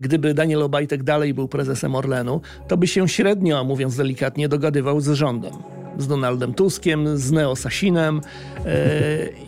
gdyby 0.00 0.34
Daniel 0.34 0.62
Obajtek 0.62 1.02
dalej 1.02 1.34
był 1.34 1.48
prezesem 1.48 1.94
Orlenu, 1.94 2.40
to 2.68 2.76
by 2.76 2.86
się 2.86 3.08
średnio, 3.08 3.64
mówiąc 3.64 3.96
delikatnie, 3.96 4.48
dogadywał 4.48 5.00
z 5.00 5.08
rządem 5.08 5.79
z 6.00 6.06
Donaldem 6.06 6.54
Tuskiem, 6.54 7.18
z 7.18 7.32
Neo 7.32 7.56
Sasinem 7.56 8.20
e, 8.66 8.70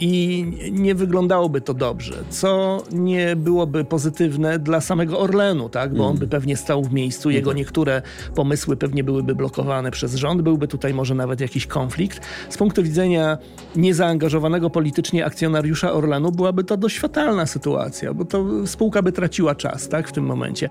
i 0.00 0.44
nie 0.72 0.94
wyglądałoby 0.94 1.60
to 1.60 1.74
dobrze, 1.74 2.14
co 2.30 2.82
nie 2.92 3.36
byłoby 3.36 3.84
pozytywne 3.84 4.58
dla 4.58 4.80
samego 4.80 5.20
Orlenu, 5.20 5.68
tak? 5.68 5.94
bo 5.94 6.06
on 6.06 6.18
by 6.18 6.26
pewnie 6.26 6.56
stał 6.56 6.82
w 6.82 6.92
miejscu, 6.92 7.30
jego 7.30 7.52
niektóre 7.52 8.02
pomysły 8.34 8.76
pewnie 8.76 9.04
byłyby 9.04 9.34
blokowane 9.34 9.90
przez 9.90 10.14
rząd, 10.14 10.42
byłby 10.42 10.68
tutaj 10.68 10.94
może 10.94 11.14
nawet 11.14 11.40
jakiś 11.40 11.66
konflikt. 11.66 12.20
Z 12.48 12.56
punktu 12.56 12.82
widzenia 12.82 13.38
niezaangażowanego 13.76 14.70
politycznie 14.70 15.26
akcjonariusza 15.26 15.92
Orlenu 15.92 16.32
byłaby 16.32 16.64
to 16.64 16.76
dość 16.76 16.98
fatalna 16.98 17.46
sytuacja, 17.46 18.14
bo 18.14 18.24
to 18.24 18.66
spółka 18.66 19.02
by 19.02 19.12
traciła 19.12 19.54
czas 19.54 19.88
tak, 19.88 20.08
w 20.08 20.12
tym 20.12 20.24
momencie. 20.24 20.70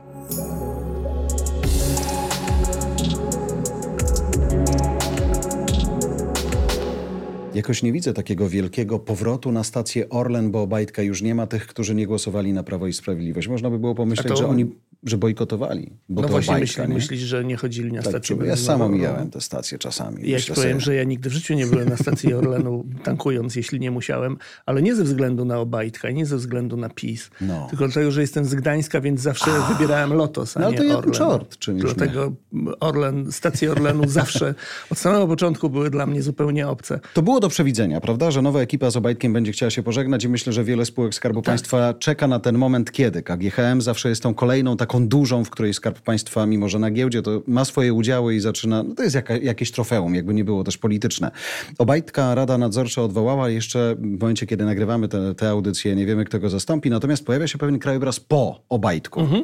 Jakoś 7.55 7.83
nie 7.83 7.91
widzę 7.91 8.13
takiego 8.13 8.49
wielkiego 8.49 8.99
powrotu 8.99 9.51
na 9.51 9.63
stację 9.63 10.09
Orlen, 10.09 10.51
bo 10.51 10.61
Obajtka 10.61 11.01
już 11.01 11.21
nie 11.21 11.35
ma 11.35 11.47
tych, 11.47 11.67
którzy 11.67 11.95
nie 11.95 12.07
głosowali 12.07 12.53
na 12.53 12.63
Prawo 12.63 12.87
i 12.87 12.93
Sprawiedliwość. 12.93 13.47
Można 13.47 13.69
by 13.69 13.79
było 13.79 13.95
pomyśleć, 13.95 14.27
to- 14.27 14.35
że 14.35 14.47
oni 14.47 14.65
że 15.03 15.17
bojkotowali. 15.17 15.91
Bo 16.09 16.21
No 16.21 16.27
to 16.27 16.31
właśnie 16.31 16.57
myśli, 16.57 16.83
myślisz, 16.87 17.19
że 17.19 17.45
nie 17.45 17.57
chodzili 17.57 17.91
na 17.93 18.01
Tak, 18.01 18.09
stację 18.11 18.37
ja 18.45 18.55
samo 18.55 18.89
mijałem 18.89 19.29
te 19.31 19.41
stacje 19.41 19.77
czasami. 19.77 20.29
Ja 20.29 20.39
ci 20.39 20.53
powiem, 20.53 20.79
że 20.79 20.95
ja 20.95 21.03
nigdy 21.03 21.29
w 21.29 21.33
życiu 21.33 21.53
nie 21.53 21.65
byłem 21.67 21.89
na 21.89 21.97
stacji 21.97 22.33
Orlenu 22.33 22.85
tankując, 23.03 23.55
jeśli 23.55 23.79
nie 23.79 23.91
musiałem, 23.91 24.37
ale 24.65 24.81
nie 24.81 24.95
ze 24.95 25.03
względu 25.03 25.45
na 25.45 25.59
Obajtka 25.59 26.09
i 26.09 26.13
nie 26.13 26.25
ze 26.25 26.37
względu 26.37 26.77
na 26.77 26.89
PiS, 26.89 27.29
No. 27.41 27.67
tylko 27.69 27.85
dlatego, 27.85 28.11
że 28.11 28.21
jestem 28.21 28.45
z 28.45 28.55
Gdańska, 28.55 29.01
więc 29.01 29.21
zawsze 29.21 29.51
wybierałem 29.73 30.13
Lotos, 30.13 30.57
a 30.57 30.59
No 30.59 30.65
ale 30.67 30.75
nie 30.79 30.89
to 30.91 30.97
Orlen. 30.97 31.13
czort, 31.13 31.57
czym 31.57 31.77
Dlatego 31.79 32.31
Orlen, 32.79 33.31
stacje 33.31 33.71
Orlenu 33.71 34.07
zawsze 34.07 34.55
od 34.89 34.97
samego 34.97 35.27
początku 35.27 35.69
były 35.69 35.89
dla 35.89 36.05
mnie 36.05 36.21
zupełnie 36.21 36.67
obce. 36.67 36.99
To 37.13 37.21
było 37.21 37.39
do 37.39 37.49
przewidzenia, 37.49 38.01
prawda, 38.01 38.31
że 38.31 38.41
nowa 38.41 38.59
ekipa 38.61 38.89
z 38.91 38.97
Obajtkiem 38.97 39.33
będzie 39.33 39.51
chciała 39.51 39.69
się 39.69 39.83
pożegnać 39.83 40.23
i 40.23 40.29
myślę, 40.29 40.53
że 40.53 40.63
wiele 40.63 40.85
spółek 40.85 41.15
Skarbu 41.15 41.41
Tak. 41.41 41.45
Państwa 41.45 41.93
czeka 41.93 42.27
na 42.27 42.39
ten 42.39 42.57
moment, 42.57 42.91
kiedy 42.91 43.23
KGHM 43.23 43.81
zawsze 43.81 44.09
jest 44.09 44.23
tą 44.23 44.33
kolejną 44.33 44.77
taką 44.77 44.90
dużą, 44.99 45.43
w 45.43 45.49
której 45.49 45.73
Skarb 45.73 46.01
Państwa, 46.01 46.45
mimo 46.45 46.69
że 46.69 46.79
na 46.79 46.91
giełdzie, 46.91 47.21
to 47.21 47.41
ma 47.47 47.65
swoje 47.65 47.93
udziały 47.93 48.35
i 48.35 48.39
zaczyna, 48.39 48.83
no 48.83 48.95
to 48.95 49.03
jest 49.03 49.15
jaka, 49.15 49.37
jakieś 49.37 49.71
trofeum, 49.71 50.15
jakby 50.15 50.33
nie 50.33 50.43
było 50.43 50.63
też 50.63 50.77
polityczne. 50.77 51.31
Obajtka 51.77 52.35
Rada 52.35 52.57
Nadzorcza 52.57 53.01
odwołała 53.01 53.49
jeszcze 53.49 53.95
w 53.99 54.19
momencie, 54.21 54.47
kiedy 54.47 54.65
nagrywamy 54.65 55.07
te, 55.07 55.35
te 55.35 55.49
audycje, 55.49 55.95
nie 55.95 56.05
wiemy, 56.05 56.25
kto 56.25 56.39
go 56.39 56.49
zastąpi, 56.49 56.89
natomiast 56.89 57.25
pojawia 57.25 57.47
się 57.47 57.57
pewien 57.57 57.79
krajobraz 57.79 58.19
po 58.19 58.61
Obajtku. 58.69 59.19
Mhm. 59.19 59.43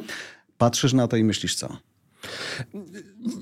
Patrzysz 0.58 0.92
na 0.92 1.08
to 1.08 1.16
i 1.16 1.24
myślisz 1.24 1.54
co? 1.54 1.87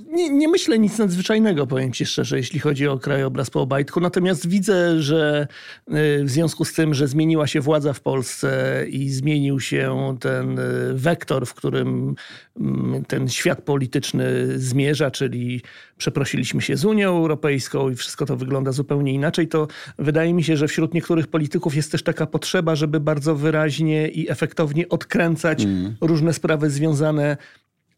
Nie, 0.06 0.31
nie 0.31 0.48
myślę 0.48 0.79
nic 0.79 0.98
nadzwyczajnego, 0.98 1.67
powiem 1.67 1.92
ci 1.92 2.06
szczerze, 2.06 2.37
jeśli 2.37 2.61
chodzi 2.61 2.89
o 2.89 2.98
krajobraz 2.98 3.51
po 3.51 3.61
Obajtku. 3.61 4.01
Natomiast 4.01 4.48
widzę, 4.48 5.03
że 5.03 5.48
y, 5.89 6.25
w 6.25 6.31
związku 6.31 6.65
z 6.65 6.73
tym, 6.73 6.95
że 6.95 7.09
zmieniła 7.09 7.47
się 7.47 7.61
władza 7.61 7.92
w 7.92 8.01
Polsce 8.01 8.84
i 8.89 9.11
zmienił 9.11 9.61
się 9.61 10.17
ten 10.20 10.59
y, 10.59 10.62
wektor, 10.95 11.47
w 11.47 11.55
którym 11.55 12.14
mm, 12.61 13.05
ten 13.05 13.29
świat 13.29 13.62
polityczny 13.62 14.59
zmierza, 14.59 15.11
czyli 15.11 15.62
przeprosiliśmy 15.98 16.62
się 16.62 16.77
z 16.77 16.84
Unią 16.84 17.17
Europejską 17.17 17.91
i 17.91 17.95
wszystko 17.95 18.27
to 18.27 18.37
wygląda 18.37 18.73
zupełnie 18.73 19.12
inaczej, 19.12 19.48
to 19.48 19.69
wydaje 19.98 20.34
mi 20.34 20.45
się, 20.45 20.57
że 20.57 20.69
wśród 20.69 20.95
niektórych 20.95 21.27
polityków 21.27 21.75
jest 21.75 21.92
też 21.92 22.03
taka 22.03 22.27
potrzeba, 22.27 22.75
żeby 22.75 23.01
bardzo 23.01 23.34
wyraźnie 23.34 24.09
i 24.09 24.31
efektownie 24.31 24.89
odkręcać 24.89 25.67
różne 26.01 26.33
sprawy 26.33 26.70
związane 26.70 27.37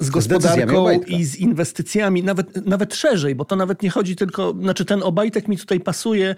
z 0.00 0.10
gospodarką 0.10 0.90
i 1.06 1.24
z 1.24 1.36
inwestycjami, 1.36 2.22
nawet, 2.22 2.66
nawet 2.66 2.94
szerzej, 2.94 3.34
bo 3.34 3.44
to 3.44 3.56
nawet 3.56 3.82
nie 3.82 3.90
chodzi 3.90 4.16
tylko, 4.16 4.54
znaczy 4.60 4.84
ten 4.84 5.02
Obajtek 5.02 5.48
mi 5.48 5.56
tutaj 5.58 5.80
pasuje 5.80 6.30
y, 6.30 6.34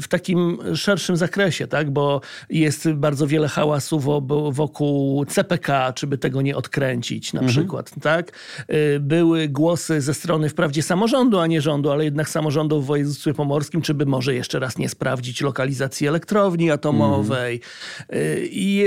w 0.00 0.04
takim 0.08 0.58
szerszym 0.74 1.16
zakresie, 1.16 1.66
tak? 1.66 1.90
bo 1.90 2.20
jest 2.50 2.88
bardzo 2.92 3.26
wiele 3.26 3.48
hałasu 3.48 4.00
wo- 4.00 4.50
wokół 4.52 5.24
CPK, 5.24 5.92
czy 5.92 6.06
by 6.06 6.18
tego 6.18 6.42
nie 6.42 6.56
odkręcić 6.56 7.32
na 7.32 7.42
przykład. 7.42 7.90
Tak? 8.02 8.32
Y, 8.70 9.00
Były 9.00 9.48
głosy 9.48 10.00
ze 10.00 10.14
strony 10.14 10.48
wprawdzie 10.48 10.82
samorządu, 10.82 11.38
a 11.38 11.46
nie 11.46 11.60
rządu, 11.60 11.90
ale 11.90 12.04
jednak 12.04 12.28
samorządu 12.28 12.80
w 12.82 12.86
województwie 12.86 13.34
pomorskim, 13.34 13.82
czy 13.82 13.94
by 13.94 14.06
może 14.06 14.34
jeszcze 14.34 14.58
raz 14.58 14.78
nie 14.78 14.88
sprawdzić 14.88 15.40
lokalizacji 15.40 16.06
elektrowni 16.06 16.70
atomowej. 16.70 17.60
Y, 18.14 18.48
I 18.50 18.84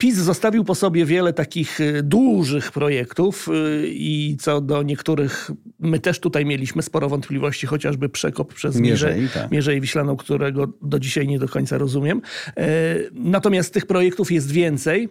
PiS 0.00 0.16
zostawił 0.16 0.64
po 0.64 0.74
sobie 0.74 1.04
wiele 1.04 1.32
takich 1.32 1.80
y, 1.80 2.02
dużych 2.02 2.72
projektów 2.72 3.48
y, 3.48 3.88
i 3.88 4.36
co 4.40 4.60
do 4.60 4.82
niektórych 4.82 5.50
my 5.78 5.98
też 5.98 6.20
tutaj 6.20 6.44
mieliśmy 6.44 6.82
sporo 6.82 7.08
wątpliwości, 7.08 7.66
chociażby 7.66 8.08
przekop 8.08 8.54
przez 8.54 8.76
Mierzej, 8.76 9.28
tak. 9.34 9.50
Mierzej 9.50 9.80
Wiślaną, 9.80 10.16
którego 10.16 10.66
do 10.82 10.98
dzisiaj 10.98 11.28
nie 11.28 11.38
do 11.38 11.48
końca 11.48 11.78
rozumiem. 11.78 12.22
E, 12.56 12.96
Natomiast 13.12 13.74
tych 13.74 13.86
projektów 13.86 14.32
jest 14.32 14.50
więcej. 14.50 15.08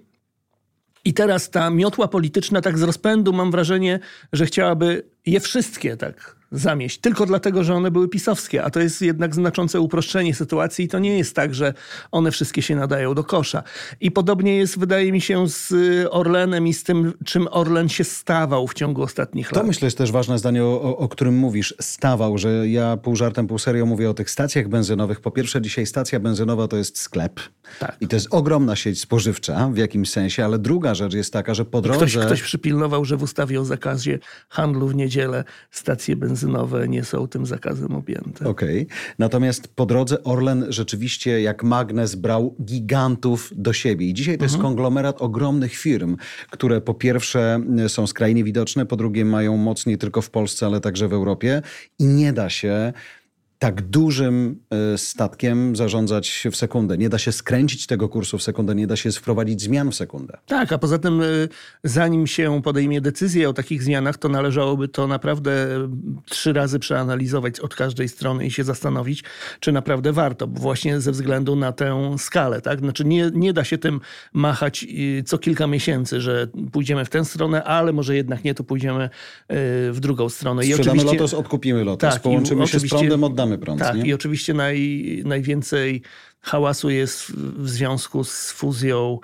I 1.05 1.13
teraz 1.13 1.49
ta 1.49 1.69
miotła 1.69 2.07
polityczna 2.07 2.61
tak 2.61 2.77
z 2.77 2.81
rozpędu 2.83 3.33
mam 3.33 3.51
wrażenie, 3.51 3.99
że 4.33 4.45
chciałaby 4.45 5.03
je 5.25 5.39
wszystkie 5.39 5.97
tak 5.97 6.38
zamieść, 6.51 6.97
tylko 6.97 7.25
dlatego, 7.25 7.63
że 7.63 7.75
one 7.75 7.91
były 7.91 8.07
pisowskie, 8.07 8.63
a 8.63 8.69
to 8.69 8.79
jest 8.79 9.01
jednak 9.01 9.35
znaczące 9.35 9.79
uproszczenie 9.81 10.33
sytuacji 10.33 10.85
i 10.85 10.87
to 10.87 10.99
nie 10.99 11.17
jest 11.17 11.35
tak, 11.35 11.55
że 11.55 11.73
one 12.11 12.31
wszystkie 12.31 12.61
się 12.61 12.75
nadają 12.75 13.13
do 13.13 13.23
kosza. 13.23 13.63
I 14.01 14.11
podobnie 14.11 14.57
jest, 14.57 14.79
wydaje 14.79 15.11
mi 15.11 15.21
się, 15.21 15.47
z 15.49 15.71
y, 15.71 16.11
Orlenem 16.11 16.67
i 16.67 16.73
z 16.73 16.83
tym, 16.83 17.13
czym 17.25 17.47
Orlen 17.51 17.89
się 17.89 18.03
stawał 18.03 18.67
w 18.67 18.73
ciągu 18.73 19.03
ostatnich 19.03 19.49
To 19.49 19.55
lat. 19.55 19.67
myślę 19.67 19.85
jest 19.85 19.97
też 19.97 20.11
ważne 20.11 20.39
zdanie, 20.39 20.63
o, 20.63 20.81
o, 20.81 20.97
o 20.97 21.07
którym 21.07 21.37
mówisz. 21.37 21.75
Stawał, 21.81 22.37
że 22.37 22.67
ja 22.67 22.97
pół 22.97 23.15
żartem, 23.15 23.47
pół 23.47 23.59
serio 23.59 23.85
mówię 23.85 24.09
o 24.09 24.13
tych 24.13 24.29
stacjach 24.29 24.67
benzynowych. 24.67 25.21
Po 25.21 25.31
pierwsze, 25.31 25.61
dzisiaj 25.61 25.85
stacja 25.85 26.19
benzynowa 26.19 26.67
to 26.67 26.77
jest 26.77 26.99
sklep. 26.99 27.39
Tak. 27.79 27.97
I 28.01 28.07
to 28.07 28.15
jest 28.15 28.27
ogromna 28.31 28.75
sieć 28.75 29.01
spożywcza 29.01 29.69
w 29.73 29.77
jakimś 29.77 30.09
sensie, 30.09 30.45
ale 30.45 30.59
druga 30.59 30.95
rzecz 30.95 31.13
jest 31.13 31.33
taka, 31.33 31.53
że 31.53 31.65
po 31.65 31.81
drodze... 31.81 32.05
Ktoś, 32.05 32.25
ktoś 32.25 32.41
przypilnował, 32.41 33.05
że 33.05 33.17
w 33.17 33.23
ustawie 33.23 33.61
o 33.61 33.65
zakazie 33.65 34.19
handlu 34.49 34.87
w 34.87 34.95
niedzielę 34.95 35.43
stacje 35.71 36.15
benzynowe 36.15 36.38
nie 36.87 37.03
są 37.03 37.27
tym 37.27 37.45
zakazem 37.45 37.95
objęte. 37.95 38.45
Okej. 38.45 38.87
Natomiast 39.19 39.67
po 39.67 39.85
drodze 39.85 40.23
Orlen 40.23 40.65
rzeczywiście 40.69 41.41
jak 41.41 41.63
magnes 41.63 42.15
brał 42.15 42.55
gigantów 42.61 43.51
do 43.55 43.73
siebie. 43.73 44.05
I 44.05 44.13
dzisiaj 44.13 44.37
to 44.37 44.45
jest 44.45 44.57
konglomerat 44.57 45.21
ogromnych 45.21 45.75
firm, 45.75 46.17
które 46.49 46.81
po 46.81 46.93
pierwsze 46.93 47.61
y, 47.85 47.89
są 47.89 48.07
skrajnie 48.07 48.43
widoczne, 48.43 48.85
po 48.85 48.95
drugie 48.95 49.25
mają 49.25 49.57
moc 49.57 49.85
nie 49.85 49.97
tylko 49.97 50.21
w 50.21 50.29
Polsce, 50.29 50.65
ale 50.65 50.81
także 50.81 51.07
w 51.07 51.13
Europie. 51.13 51.61
I 51.99 52.05
nie 52.05 52.33
da 52.33 52.49
się 52.49 52.93
tak 53.59 53.81
dużym 53.81 54.59
y, 54.93 54.97
statkiem 54.97 55.75
zarządzać 55.75 56.43
w 56.51 56.55
sekundę. 56.55 56.97
Nie 56.97 57.09
da 57.09 57.17
się 57.17 57.31
skręcić 57.31 57.87
tego 57.87 58.09
kursu 58.09 58.37
w 58.37 58.43
sekundę, 58.43 58.75
nie 58.75 58.87
da 58.87 58.95
się 58.95 59.11
wprowadzić 59.11 59.61
zmian 59.61 59.91
w 59.91 59.95
sekundę. 59.95 60.37
Tak, 60.45 60.73
a 60.73 60.77
poza 60.77 60.99
tym, 60.99 61.21
y, 61.21 61.49
zanim 61.83 62.27
się 62.27 62.61
podejmie 62.63 63.01
decyzję 63.01 63.49
o 63.49 63.53
takich 63.53 63.83
zmianach, 63.83 64.17
to 64.17 64.29
należałoby 64.29 64.87
to 64.87 65.07
naprawdę 65.07 65.51
y, 65.77 65.89
trzy 66.29 66.53
razy 66.53 66.79
przeanalizować 66.79 67.59
od 67.59 67.75
każdej 67.75 68.09
strony 68.09 68.45
i 68.45 68.51
się 68.51 68.63
zastanowić, 68.63 69.23
czy 69.59 69.71
naprawdę 69.71 70.13
warto, 70.13 70.47
właśnie 70.47 71.01
ze 71.01 71.11
względu 71.11 71.55
na 71.55 71.71
tę 71.71 72.15
skalę. 72.17 72.61
Tak? 72.61 72.79
Znaczy 72.79 73.05
nie, 73.05 73.31
nie 73.33 73.53
da 73.53 73.63
się 73.63 73.77
tym 73.77 73.99
machać 74.33 74.83
y, 75.19 75.23
co 75.23 75.37
kilka 75.37 75.67
miesięcy, 75.67 76.21
że 76.21 76.47
pójdziemy 76.71 77.05
w 77.05 77.09
tę 77.09 77.25
stronę, 77.25 77.63
ale 77.63 77.93
może 77.93 78.15
jednak 78.15 78.43
nie, 78.43 78.53
to 78.53 78.63
pójdziemy 78.63 79.09
w 79.91 79.97
drugą 79.99 80.29
stronę. 80.29 80.63
Sprzedamy 80.63 81.03
Lotos, 81.03 81.33
odkupimy 81.33 81.83
Lotos. 81.83 82.13
Tak, 82.13 82.19
i 82.19 82.23
Połączymy 82.23 82.67
się 82.67 82.71
z 82.71 82.75
oczywiście- 82.75 82.97
prądem, 82.97 83.23
oddamy 83.23 83.48
prąd. 83.57 83.79
Tak, 83.79 83.95
nie? 83.95 84.05
i 84.05 84.13
oczywiście 84.13 84.53
naj, 84.53 85.21
najwięcej 85.25 86.01
hałasu 86.41 86.89
jest 86.89 87.21
w, 87.21 87.31
w 87.63 87.69
związku 87.69 88.23
z 88.23 88.51
fuzją 88.51 89.19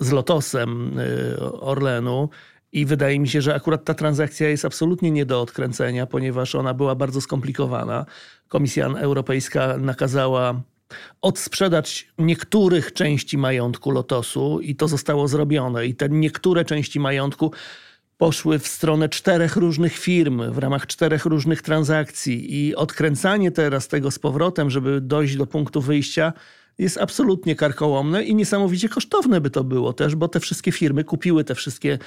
z 0.00 0.10
Lotosem 0.10 0.98
y, 0.98 1.40
Orlenu. 1.60 2.28
I 2.72 2.86
wydaje 2.86 3.20
mi 3.20 3.28
się, 3.28 3.42
że 3.42 3.54
akurat 3.54 3.84
ta 3.84 3.94
transakcja 3.94 4.48
jest 4.48 4.64
absolutnie 4.64 5.10
nie 5.10 5.26
do 5.26 5.40
odkręcenia, 5.40 6.06
ponieważ 6.06 6.54
ona 6.54 6.74
była 6.74 6.94
bardzo 6.94 7.20
skomplikowana. 7.20 8.06
Komisja 8.48 8.86
Europejska 8.86 9.78
nakazała 9.78 10.62
odsprzedać 11.20 12.08
niektórych 12.18 12.92
części 12.92 13.38
majątku 13.38 13.90
Lotosu 13.90 14.60
i 14.60 14.76
to 14.76 14.88
zostało 14.88 15.28
zrobione. 15.28 15.86
I 15.86 15.94
te 15.94 16.08
niektóre 16.08 16.64
części 16.64 17.00
majątku 17.00 17.52
poszły 18.20 18.58
w 18.58 18.68
stronę 18.68 19.08
czterech 19.08 19.56
różnych 19.56 19.98
firm 19.98 20.52
w 20.52 20.58
ramach 20.58 20.86
czterech 20.86 21.24
różnych 21.24 21.62
transakcji 21.62 22.66
i 22.66 22.76
odkręcanie 22.76 23.50
teraz 23.50 23.88
tego 23.88 24.10
z 24.10 24.18
powrotem, 24.18 24.70
żeby 24.70 25.00
dojść 25.00 25.36
do 25.36 25.46
punktu 25.46 25.80
wyjścia, 25.80 26.32
jest 26.78 26.98
absolutnie 26.98 27.56
karkołomne 27.56 28.24
i 28.24 28.34
niesamowicie 28.34 28.88
kosztowne 28.88 29.40
by 29.40 29.50
to 29.50 29.64
było 29.64 29.92
też, 29.92 30.14
bo 30.14 30.28
te 30.28 30.40
wszystkie 30.40 30.72
firmy 30.72 31.04
kupiły 31.04 31.44
te 31.44 31.54
wszystkie 31.54 31.98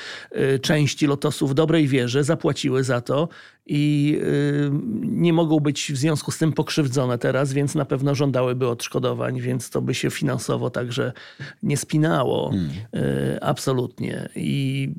y, 0.56 0.60
części 0.60 1.07
Lotosu 1.07 1.48
w 1.48 1.54
dobrej 1.54 1.88
wierze, 1.88 2.24
zapłaciły 2.24 2.83
za 2.83 3.01
to 3.01 3.30
i 3.65 4.18
y, 4.24 4.71
nie 5.01 5.33
mogą 5.33 5.60
być 5.60 5.92
w 5.92 5.98
związku 5.98 6.31
z 6.31 6.38
tym 6.38 6.54
pokrzywdzone 6.54 7.18
teraz, 7.18 7.54
więc 7.54 7.75
na 7.75 7.86
pewno 7.86 8.15
żądałyby 8.15 8.68
odszkodowań, 8.68 9.42
więc 9.42 9.69
to 9.69 9.81
by 9.81 9.94
się 9.94 10.12
finansowo 10.12 10.69
także 10.69 11.13
nie 11.63 11.77
spinało. 11.77 12.50
Hmm. 12.50 12.69
Y, 12.95 13.42
absolutnie. 13.42 14.30
I 14.36 14.89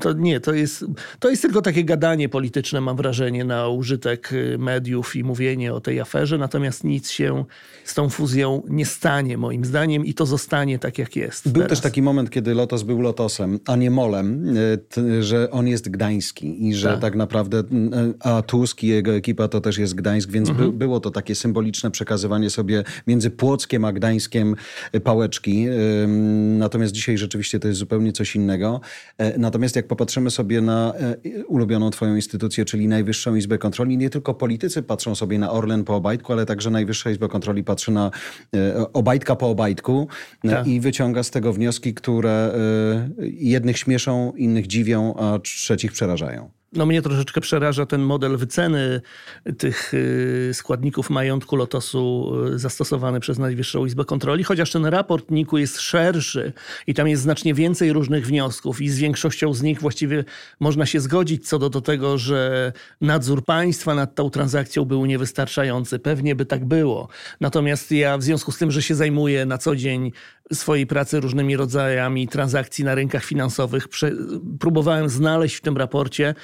to 0.00 0.12
nie, 0.12 0.40
to 0.40 0.54
jest, 0.54 0.84
to 1.18 1.30
jest 1.30 1.42
tylko 1.42 1.62
takie 1.62 1.84
gadanie 1.84 2.28
polityczne, 2.28 2.80
mam 2.80 2.96
wrażenie, 2.96 3.44
na 3.44 3.68
użytek 3.68 4.32
y, 4.32 4.58
mediów 4.58 5.16
i 5.16 5.24
mówienie 5.24 5.74
o 5.74 5.80
tej 5.80 6.00
aferze, 6.00 6.38
natomiast 6.38 6.84
nic 6.84 7.10
się 7.10 7.44
z 7.84 7.94
tą 7.94 8.08
fuzją 8.08 8.62
nie 8.68 8.86
stanie, 8.86 9.38
moim 9.38 9.64
zdaniem, 9.64 10.06
i 10.06 10.14
to 10.14 10.26
zostanie 10.26 10.78
tak, 10.78 10.98
jak 10.98 11.16
jest. 11.16 11.44
Był 11.44 11.62
teraz. 11.62 11.68
też 11.68 11.80
taki 11.80 12.02
moment, 12.02 12.30
kiedy 12.30 12.54
Lotos 12.54 12.82
był 12.82 13.00
Lotosem, 13.00 13.60
a 13.66 13.76
nie 13.76 13.90
Molem, 13.90 14.56
y, 14.56 15.22
że 15.22 15.50
on 15.50 15.68
jest 15.68 15.90
gdański 15.90 16.68
i 16.68 16.74
że 16.74 16.88
tak, 16.88 17.00
tak 17.00 17.14
naprawdę, 17.14 17.58
y, 17.58 17.64
a 18.20 18.42
Tusk 18.42 18.82
i 18.82 18.86
jego 18.86 19.14
ekipa 19.14 19.48
to 19.48 19.60
też 19.60 19.78
jest 19.78 19.94
Gdańsk, 19.94 20.30
więc 20.30 20.48
mhm. 20.48 20.70
by, 20.70 20.78
było 20.78 21.00
to 21.00 21.10
takie 21.10 21.34
symboliczne 21.34 21.90
przekazywanie 21.90 22.50
sobie 22.50 22.84
między 23.06 23.30
Płockiem 23.30 23.84
a 23.84 23.92
Gdańskiem 23.92 24.56
pałeczki. 25.04 25.66
Natomiast 26.58 26.92
dzisiaj 26.92 27.18
rzeczywiście 27.18 27.60
to 27.60 27.68
jest 27.68 27.80
zupełnie 27.80 28.12
coś 28.12 28.36
innego. 28.36 28.80
E, 29.18 29.38
natomiast 29.38 29.76
jak 29.76 29.81
jak 29.82 29.88
popatrzymy 29.88 30.30
sobie 30.30 30.60
na 30.60 30.94
e, 30.94 31.44
ulubioną 31.44 31.90
twoją 31.90 32.14
instytucję, 32.16 32.64
czyli 32.64 32.88
Najwyższą 32.88 33.34
Izbę 33.34 33.58
Kontroli, 33.58 33.98
nie 33.98 34.10
tylko 34.10 34.34
politycy 34.34 34.82
patrzą 34.82 35.14
sobie 35.14 35.38
na 35.38 35.50
Orlen 35.50 35.84
po 35.84 35.96
Obajtku, 35.96 36.32
ale 36.32 36.46
także 36.46 36.70
Najwyższa 36.70 37.10
Izba 37.10 37.28
Kontroli 37.28 37.64
patrzy 37.64 37.92
na 37.92 38.10
e, 38.54 38.92
Obajtka 38.92 39.36
po 39.36 39.50
Obajtku 39.50 40.08
e, 40.44 40.48
tak. 40.48 40.66
i 40.66 40.80
wyciąga 40.80 41.22
z 41.22 41.30
tego 41.30 41.52
wnioski, 41.52 41.94
które 41.94 42.52
jednych 43.22 43.78
śmieszą, 43.78 44.32
innych 44.36 44.66
dziwią, 44.66 45.14
a 45.14 45.38
trzecich 45.38 45.92
przerażają. 45.92 46.61
No 46.72 46.86
mnie 46.86 47.02
troszeczkę 47.02 47.40
przeraża 47.40 47.86
ten 47.86 48.02
model 48.02 48.36
wyceny 48.36 49.00
tych 49.58 49.94
y, 49.94 50.50
składników 50.52 51.10
majątku 51.10 51.56
Lotosu 51.56 52.32
y, 52.54 52.58
zastosowany 52.58 53.20
przez 53.20 53.38
Najwyższą 53.38 53.86
Izbę 53.86 54.04
Kontroli, 54.04 54.44
chociaż 54.44 54.70
ten 54.70 54.86
raport 54.86 55.30
NIK-u 55.30 55.58
jest 55.58 55.80
szerszy 55.80 56.52
i 56.86 56.94
tam 56.94 57.08
jest 57.08 57.22
znacznie 57.22 57.54
więcej 57.54 57.92
różnych 57.92 58.26
wniosków 58.26 58.80
i 58.80 58.88
z 58.88 58.98
większością 58.98 59.54
z 59.54 59.62
nich 59.62 59.80
właściwie 59.80 60.24
można 60.60 60.86
się 60.86 61.00
zgodzić 61.00 61.48
co 61.48 61.58
do, 61.58 61.70
do 61.70 61.80
tego, 61.80 62.18
że 62.18 62.72
nadzór 63.00 63.44
państwa 63.44 63.94
nad 63.94 64.14
tą 64.14 64.30
transakcją 64.30 64.84
był 64.84 65.06
niewystarczający. 65.06 65.98
Pewnie 65.98 66.34
by 66.34 66.46
tak 66.46 66.64
było. 66.64 67.08
Natomiast 67.40 67.92
ja 67.92 68.18
w 68.18 68.22
związku 68.22 68.52
z 68.52 68.58
tym, 68.58 68.70
że 68.70 68.82
się 68.82 68.94
zajmuję 68.94 69.46
na 69.46 69.58
co 69.58 69.76
dzień 69.76 70.12
swojej 70.52 70.86
pracy 70.86 71.20
różnymi 71.20 71.56
rodzajami 71.56 72.28
transakcji 72.28 72.84
na 72.84 72.94
rynkach 72.94 73.24
finansowych, 73.24 73.88
próbowałem 74.60 75.08
znaleźć 75.08 75.56
w 75.56 75.60
tym 75.60 75.76
raporcie 75.76 76.34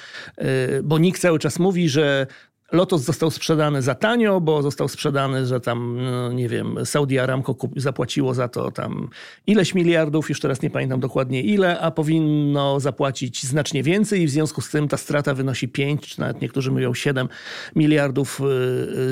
Y, 0.43 0.83
bo 0.83 0.99
nikt 0.99 1.21
cały 1.21 1.39
czas 1.39 1.59
mówi, 1.59 1.89
że 1.89 2.27
Lotos 2.71 3.01
został 3.01 3.31
sprzedany 3.31 3.81
za 3.81 3.95
tanio, 3.95 4.41
bo 4.41 4.61
został 4.61 4.87
sprzedany, 4.87 5.45
że 5.45 5.59
tam, 5.59 5.97
no, 6.01 6.31
nie 6.31 6.49
wiem, 6.49 6.85
Saudi 6.85 7.19
Aramco 7.19 7.55
zapłaciło 7.75 8.33
za 8.33 8.47
to 8.47 8.71
tam 8.71 9.09
ileś 9.47 9.75
miliardów, 9.75 10.29
już 10.29 10.39
teraz 10.39 10.61
nie 10.61 10.69
pamiętam 10.69 10.99
dokładnie 10.99 11.41
ile, 11.41 11.79
a 11.79 11.91
powinno 11.91 12.79
zapłacić 12.79 13.43
znacznie 13.43 13.83
więcej 13.83 14.21
i 14.21 14.27
w 14.27 14.29
związku 14.29 14.61
z 14.61 14.69
tym 14.69 14.87
ta 14.87 14.97
strata 14.97 15.33
wynosi 15.33 15.67
5, 15.67 16.07
czy 16.07 16.19
nawet 16.19 16.41
niektórzy 16.41 16.71
mówią 16.71 16.93
7 16.93 17.27
miliardów 17.75 18.41
y, 18.41 18.43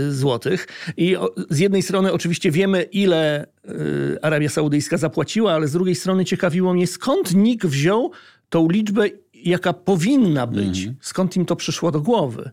y, 0.08 0.14
złotych. 0.14 0.68
I 0.98 1.16
z 1.50 1.60
jednej 1.60 1.82
strony 1.82 2.14
oczywiście 2.14 2.52
wiemy, 2.52 2.84
ile 2.84 3.48
Arabia 4.22 4.50
Saudyjska 4.50 4.98
zapłaciła, 4.98 5.54
ale 5.54 5.68
z 5.68 5.72
drugiej 5.72 5.96
strony 5.96 6.26
ciekawiło 6.26 6.74
mnie, 6.74 6.88
skąd 6.88 7.36
NIK 7.36 7.66
wziął 7.66 8.12
tą 8.50 8.70
liczbę 8.70 9.10
jaka 9.34 9.74
powinna 9.74 10.48
być. 10.48 10.78
Mhm. 10.80 10.96
Skąd 11.02 11.38
im 11.38 11.46
to 11.46 11.56
przyszło 11.56 11.92
do 11.92 12.02
głowy? 12.02 12.52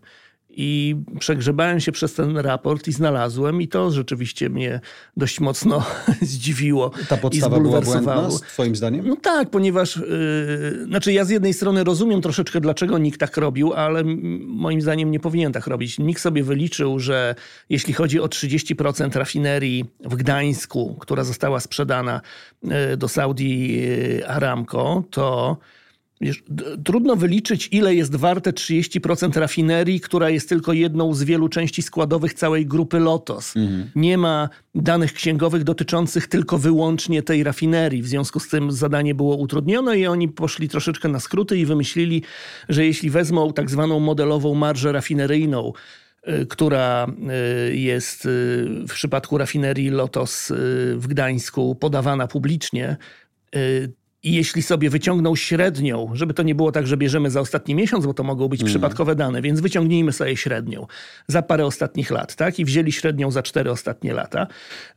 I 0.57 0.95
przegrzebałem 1.19 1.79
się 1.79 1.91
przez 1.91 2.13
ten 2.13 2.37
raport 2.37 2.87
i 2.87 2.91
znalazłem, 2.91 3.61
i 3.61 3.67
to 3.67 3.91
rzeczywiście 3.91 4.49
mnie 4.49 4.79
dość 5.17 5.39
mocno 5.39 5.85
zdziwiło. 6.21 6.91
Ta 7.09 7.17
podstawa 7.17 7.59
była 7.59 7.81
błędna, 7.81 8.29
Twoim 8.47 8.75
zdaniem? 8.75 9.07
No 9.07 9.15
tak, 9.15 9.49
ponieważ 9.49 9.95
yy, 9.95 10.85
znaczy 10.85 11.13
ja 11.13 11.25
z 11.25 11.29
jednej 11.29 11.53
strony 11.53 11.83
rozumiem 11.83 12.21
troszeczkę, 12.21 12.61
dlaczego 12.61 12.97
nikt 12.97 13.19
tak 13.19 13.37
robił, 13.37 13.73
ale 13.73 14.03
moim 14.45 14.81
zdaniem 14.81 15.11
nie 15.11 15.19
powinien 15.19 15.53
tak 15.53 15.67
robić. 15.67 15.99
Nikt 15.99 16.21
sobie 16.21 16.43
wyliczył, 16.43 16.99
że 16.99 17.35
jeśli 17.69 17.93
chodzi 17.93 18.19
o 18.19 18.25
30% 18.25 19.17
rafinerii 19.17 19.85
w 19.99 20.15
Gdańsku, 20.15 20.97
która 20.99 21.23
została 21.23 21.59
sprzedana 21.59 22.21
yy, 22.63 22.97
do 22.97 23.07
Saudi 23.07 23.77
yy, 23.77 24.27
Aramco, 24.27 25.03
to 25.11 25.57
Wiesz, 26.25 26.43
trudno 26.83 27.15
wyliczyć, 27.15 27.69
ile 27.71 27.95
jest 27.95 28.15
warte 28.15 28.51
30% 28.51 29.39
rafinerii, 29.39 29.99
która 29.99 30.29
jest 30.29 30.49
tylko 30.49 30.73
jedną 30.73 31.13
z 31.13 31.23
wielu 31.23 31.49
części 31.49 31.81
składowych 31.81 32.33
całej 32.33 32.65
grupy 32.65 32.99
Lotos. 32.99 33.57
Mhm. 33.57 33.89
Nie 33.95 34.17
ma 34.17 34.49
danych 34.75 35.13
księgowych 35.13 35.63
dotyczących 35.63 36.27
tylko 36.27 36.57
wyłącznie 36.57 37.23
tej 37.23 37.43
rafinerii. 37.43 38.01
W 38.01 38.07
związku 38.07 38.39
z 38.39 38.47
tym 38.47 38.71
zadanie 38.71 39.15
było 39.15 39.35
utrudnione 39.35 39.97
i 39.97 40.07
oni 40.07 40.27
poszli 40.27 40.69
troszeczkę 40.69 41.09
na 41.09 41.19
skróty 41.19 41.57
i 41.57 41.65
wymyślili, 41.65 42.23
że 42.69 42.85
jeśli 42.85 43.09
wezmą 43.09 43.53
tak 43.53 43.69
zwaną 43.69 43.99
modelową 43.99 44.55
marżę 44.55 44.91
rafineryjną, 44.91 45.73
y, 46.27 46.45
która 46.45 47.07
y, 47.69 47.75
jest 47.75 48.25
y, 48.25 48.29
w 48.87 48.93
przypadku 48.93 49.37
rafinerii 49.37 49.89
Lotos 49.89 50.53
w 50.95 51.07
Gdańsku 51.07 51.75
podawana 51.75 52.27
publicznie, 52.27 52.97
i 54.25 54.33
jeśli 54.33 54.61
sobie 54.61 54.89
wyciągną 54.89 55.35
średnią, 55.35 56.09
żeby 56.13 56.33
to 56.33 56.43
nie 56.43 56.55
było 56.55 56.71
tak, 56.71 56.87
że 56.87 56.97
bierzemy 56.97 57.31
za 57.31 57.39
ostatni 57.39 57.75
miesiąc, 57.75 58.05
bo 58.05 58.13
to 58.13 58.23
mogą 58.23 58.47
być 58.47 58.61
mm. 58.61 58.69
przypadkowe 58.69 59.15
dane, 59.15 59.41
więc 59.41 59.59
wyciągnijmy 59.59 60.11
sobie 60.11 60.37
średnią 60.37 60.87
za 61.27 61.41
parę 61.41 61.65
ostatnich 61.65 62.11
lat, 62.11 62.35
tak? 62.35 62.59
I 62.59 62.65
wzięli 62.65 62.91
średnią 62.91 63.31
za 63.31 63.43
cztery 63.43 63.71
ostatnie 63.71 64.13
lata. 64.13 64.47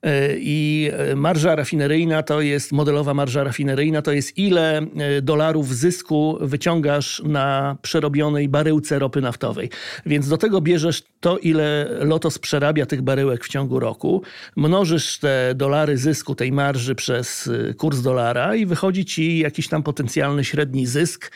E, 0.02 0.28
I 0.38 0.90
e, 0.92 1.16
marża 1.16 1.56
rafineryjna 1.56 2.22
to 2.22 2.40
jest, 2.40 2.72
modelowa 2.72 3.14
marża 3.14 3.44
rafineryjna 3.44 4.02
to 4.02 4.12
jest 4.12 4.38
ile 4.38 4.78
e, 4.78 5.22
dolarów 5.22 5.76
zysku 5.76 6.38
wyciągasz 6.40 7.22
na 7.24 7.76
przerobionej 7.82 8.48
baryłce 8.48 8.98
ropy 8.98 9.20
naftowej. 9.20 9.70
Więc 10.06 10.28
do 10.28 10.36
tego 10.36 10.60
bierzesz 10.60 11.02
to, 11.20 11.38
ile 11.38 11.88
Lotos 12.00 12.38
przerabia 12.38 12.86
tych 12.86 13.02
baryłek 13.02 13.44
w 13.44 13.48
ciągu 13.48 13.80
roku, 13.80 14.22
mnożysz 14.56 15.18
te 15.18 15.54
dolary 15.54 15.98
zysku 15.98 16.34
tej 16.34 16.52
marży 16.52 16.94
przez 16.94 17.50
kurs 17.76 18.00
dolara 18.00 18.54
i 18.54 18.66
wychodzi 18.66 19.04
ci 19.04 19.17
ci 19.18 19.38
jakiś 19.38 19.68
tam 19.68 19.82
potencjalny 19.82 20.44
średni 20.44 20.86
zysk, 20.86 21.30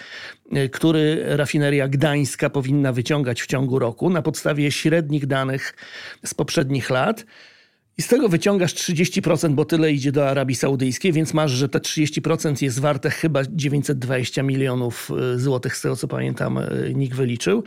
y, 0.57 0.69
który 0.69 1.23
rafineria 1.27 1.89
gdańska 1.89 2.51
powinna 2.51 2.93
wyciągać 2.93 3.43
w 3.43 3.47
ciągu 3.47 3.79
roku 3.79 4.11
na 4.11 4.23
podstawie 4.23 4.73
średnich 4.73 5.27
danych 5.27 5.75
z 6.25 6.35
poprzednich 6.35 6.91
lat. 6.91 7.27
I 7.99 8.03
z 8.03 8.09
tego 8.09 8.29
wyciągasz 8.29 8.75
30%, 8.75 9.55
bo 9.55 9.65
tyle 9.65 9.93
idzie 9.93 10.13
do 10.13 10.29
Arabii 10.29 10.55
Saudyjskiej, 10.55 11.13
więc 11.13 11.35
masz, 11.35 11.51
że 11.51 11.69
te 11.69 11.79
30% 11.79 12.63
jest 12.63 12.81
warte 12.81 13.11
chyba 13.11 13.43
920 13.51 14.43
milionów 14.43 15.11
y, 15.35 15.39
złotych, 15.39 15.77
z 15.77 15.83
tego 15.83 15.97
co 15.97 16.09
pamiętam, 16.09 16.59
y, 16.59 16.93
NIK 16.95 17.15
wyliczył. 17.15 17.65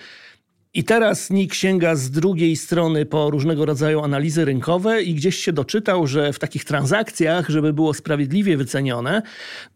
I 0.75 0.83
teraz 0.83 1.29
NIK 1.29 1.53
sięga 1.53 1.95
z 1.95 2.11
drugiej 2.11 2.55
strony 2.55 3.05
po 3.05 3.29
różnego 3.29 3.65
rodzaju 3.65 4.03
analizy 4.03 4.45
rynkowe 4.45 5.03
i 5.03 5.13
gdzieś 5.13 5.35
się 5.35 5.53
doczytał, 5.53 6.07
że 6.07 6.33
w 6.33 6.39
takich 6.39 6.65
transakcjach, 6.65 7.49
żeby 7.49 7.73
było 7.73 7.93
sprawiedliwie 7.93 8.57
wycenione, 8.57 9.21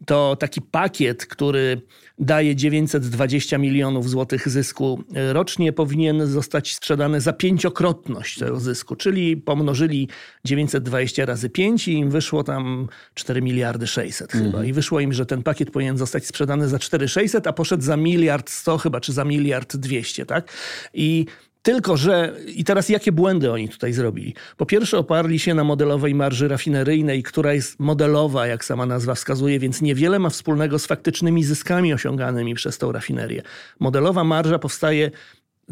to 0.06 0.36
taki 0.36 0.62
pakiet, 0.62 1.26
który 1.26 1.82
daje 2.20 2.56
920 2.56 3.58
milionów 3.58 4.10
złotych 4.10 4.48
zysku 4.48 5.04
rocznie, 5.32 5.72
powinien 5.72 6.26
zostać 6.26 6.74
sprzedany 6.74 7.20
za 7.20 7.32
pięciokrotność 7.32 8.38
tego 8.38 8.60
zysku, 8.60 8.96
czyli 8.96 9.36
pomnożyli 9.36 10.08
920 10.44 11.26
razy 11.26 11.50
5 11.50 11.88
i 11.88 11.92
im 11.92 12.10
wyszło 12.10 12.44
tam 12.44 12.88
4 13.14 13.42
miliardy 13.42 13.86
600 13.86 14.32
chyba. 14.32 14.44
Mhm. 14.44 14.66
I 14.66 14.72
wyszło 14.72 15.00
im, 15.00 15.12
że 15.12 15.26
ten 15.26 15.42
pakiet 15.42 15.70
powinien 15.70 15.98
zostać 15.98 16.26
sprzedany 16.26 16.68
za 16.68 16.78
4600, 16.78 17.46
a 17.46 17.52
poszedł 17.52 17.82
za 17.82 17.96
miliard 17.96 18.50
100 18.50 18.78
chyba, 18.78 19.00
czy 19.00 19.12
za 19.12 19.24
miliard 19.24 19.76
200, 19.76 20.26
tak? 20.26 20.52
I 20.94 21.26
tylko, 21.62 21.96
że 21.96 22.36
i 22.46 22.64
teraz 22.64 22.88
jakie 22.88 23.12
błędy 23.12 23.52
oni 23.52 23.68
tutaj 23.68 23.92
zrobili? 23.92 24.34
Po 24.56 24.66
pierwsze, 24.66 24.98
oparli 24.98 25.38
się 25.38 25.54
na 25.54 25.64
modelowej 25.64 26.14
marży 26.14 26.48
rafineryjnej, 26.48 27.22
która 27.22 27.54
jest 27.54 27.80
modelowa, 27.80 28.46
jak 28.46 28.64
sama 28.64 28.86
nazwa 28.86 29.14
wskazuje, 29.14 29.58
więc 29.58 29.82
niewiele 29.82 30.18
ma 30.18 30.30
wspólnego 30.30 30.78
z 30.78 30.86
faktycznymi 30.86 31.44
zyskami 31.44 31.94
osiąganymi 31.94 32.54
przez 32.54 32.78
tą 32.78 32.92
rafinerię. 32.92 33.42
Modelowa 33.80 34.24
marża 34.24 34.58
powstaje 34.58 35.10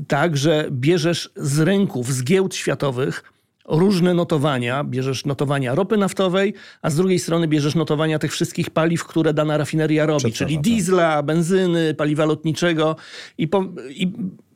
tak, 0.09 0.37
że 0.37 0.69
bierzesz 0.71 1.31
z 1.37 1.59
rynków, 1.59 2.13
z 2.13 2.25
giełd 2.25 2.55
światowych 2.55 3.23
różne 3.69 4.15
notowania. 4.15 4.85
Bierzesz 4.85 5.25
notowania 5.25 5.75
ropy 5.75 5.97
naftowej, 5.97 6.55
a 6.83 6.91
z 6.91 6.97
drugiej 6.97 7.19
strony 7.19 7.49
bierzesz 7.49 7.75
notowania 7.75 8.19
tych 8.19 8.33
wszystkich 8.33 8.71
paliw, 8.71 9.05
które 9.05 9.35
dana 9.35 9.57
rafineria 9.57 10.07
robi, 10.07 10.33
czyli 10.33 10.55
tak. 10.55 10.65
diesla, 10.65 11.23
benzyny, 11.23 11.95
paliwa 11.95 12.25
lotniczego 12.25 12.97
i, 13.39 13.49
po, 13.49 13.65
i 13.91 14.13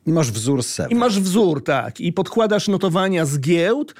i 0.06 0.12
masz 0.12 0.30
wzór 0.30 0.62
z 0.62 0.80
I 0.90 0.94
masz 0.94 1.20
wzór, 1.20 1.64
tak. 1.64 2.00
I 2.00 2.12
podkładasz 2.12 2.68
notowania 2.68 3.26
z 3.26 3.38
giełd 3.38 3.94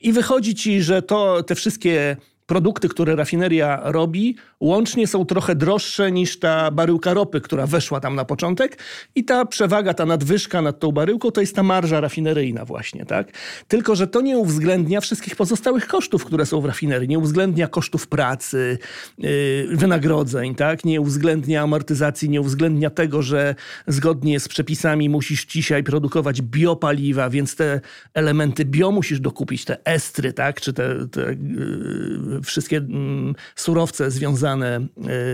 I 0.00 0.12
wychodzi 0.12 0.54
ci, 0.54 0.82
że 0.82 1.02
to 1.02 1.42
te 1.42 1.54
wszystkie 1.54 2.16
produkty, 2.50 2.88
które 2.88 3.16
rafineria 3.16 3.80
robi, 3.84 4.36
łącznie 4.60 5.06
są 5.06 5.24
trochę 5.24 5.54
droższe 5.54 6.12
niż 6.12 6.38
ta 6.38 6.70
baryłka 6.70 7.14
ropy, 7.14 7.40
która 7.40 7.66
weszła 7.66 8.00
tam 8.00 8.14
na 8.14 8.24
początek. 8.24 8.78
I 9.14 9.24
ta 9.24 9.44
przewaga, 9.44 9.94
ta 9.94 10.06
nadwyżka 10.06 10.62
nad 10.62 10.78
tą 10.78 10.92
baryłką 10.92 11.30
to 11.30 11.40
jest 11.40 11.56
ta 11.56 11.62
marża 11.62 12.00
rafineryjna 12.00 12.64
właśnie, 12.64 13.06
tak? 13.06 13.32
Tylko, 13.68 13.96
że 13.96 14.06
to 14.06 14.20
nie 14.20 14.38
uwzględnia 14.38 15.00
wszystkich 15.00 15.36
pozostałych 15.36 15.86
kosztów, 15.86 16.24
które 16.24 16.46
są 16.46 16.60
w 16.60 16.64
rafinerii. 16.64 17.08
Nie 17.08 17.18
uwzględnia 17.18 17.68
kosztów 17.68 18.08
pracy, 18.08 18.78
yy, 19.18 19.76
wynagrodzeń, 19.76 20.54
tak? 20.54 20.84
Nie 20.84 21.00
uwzględnia 21.00 21.62
amortyzacji, 21.62 22.28
nie 22.28 22.40
uwzględnia 22.40 22.90
tego, 22.90 23.22
że 23.22 23.54
zgodnie 23.86 24.40
z 24.40 24.48
przepisami 24.48 25.08
musisz 25.08 25.46
dzisiaj 25.46 25.84
produkować 25.84 26.42
biopaliwa, 26.42 27.30
więc 27.30 27.56
te 27.56 27.80
elementy 28.14 28.64
bio 28.64 28.90
musisz 28.90 29.20
dokupić, 29.20 29.64
te 29.64 29.84
estry, 29.84 30.32
tak? 30.32 30.60
Czy 30.60 30.72
te, 30.72 31.08
te 31.08 31.20
yy, 31.20 32.39
wszystkie 32.44 32.76
mm, 32.76 33.34
surowce 33.56 34.10
związane 34.10 34.76
e, 34.76 34.86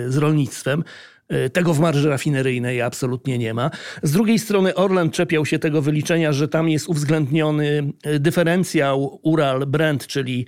z 0.09 0.17
rolnictwem. 0.17 0.85
E, 1.29 1.51
tego 1.51 1.75
w 1.75 1.81
marży 1.81 2.09
rafineryjnej 2.09 2.83
absolutnie 2.83 3.39
nie 3.39 3.55
ma. 3.55 3.71
Z 4.03 4.13
drugiej 4.13 4.39
strony 4.39 4.75
Orlen 4.75 5.11
czepiał 5.11 5.47
się 5.47 5.59
tego 5.59 5.83
wyliczenia, 5.83 6.33
że 6.33 6.49
tam 6.49 6.69
jest 6.69 6.89
uwzględniony 6.89 7.93
e, 8.03 8.19
dyferencjał 8.19 9.21
Ural-Brent, 9.23 10.07
czyli 10.07 10.47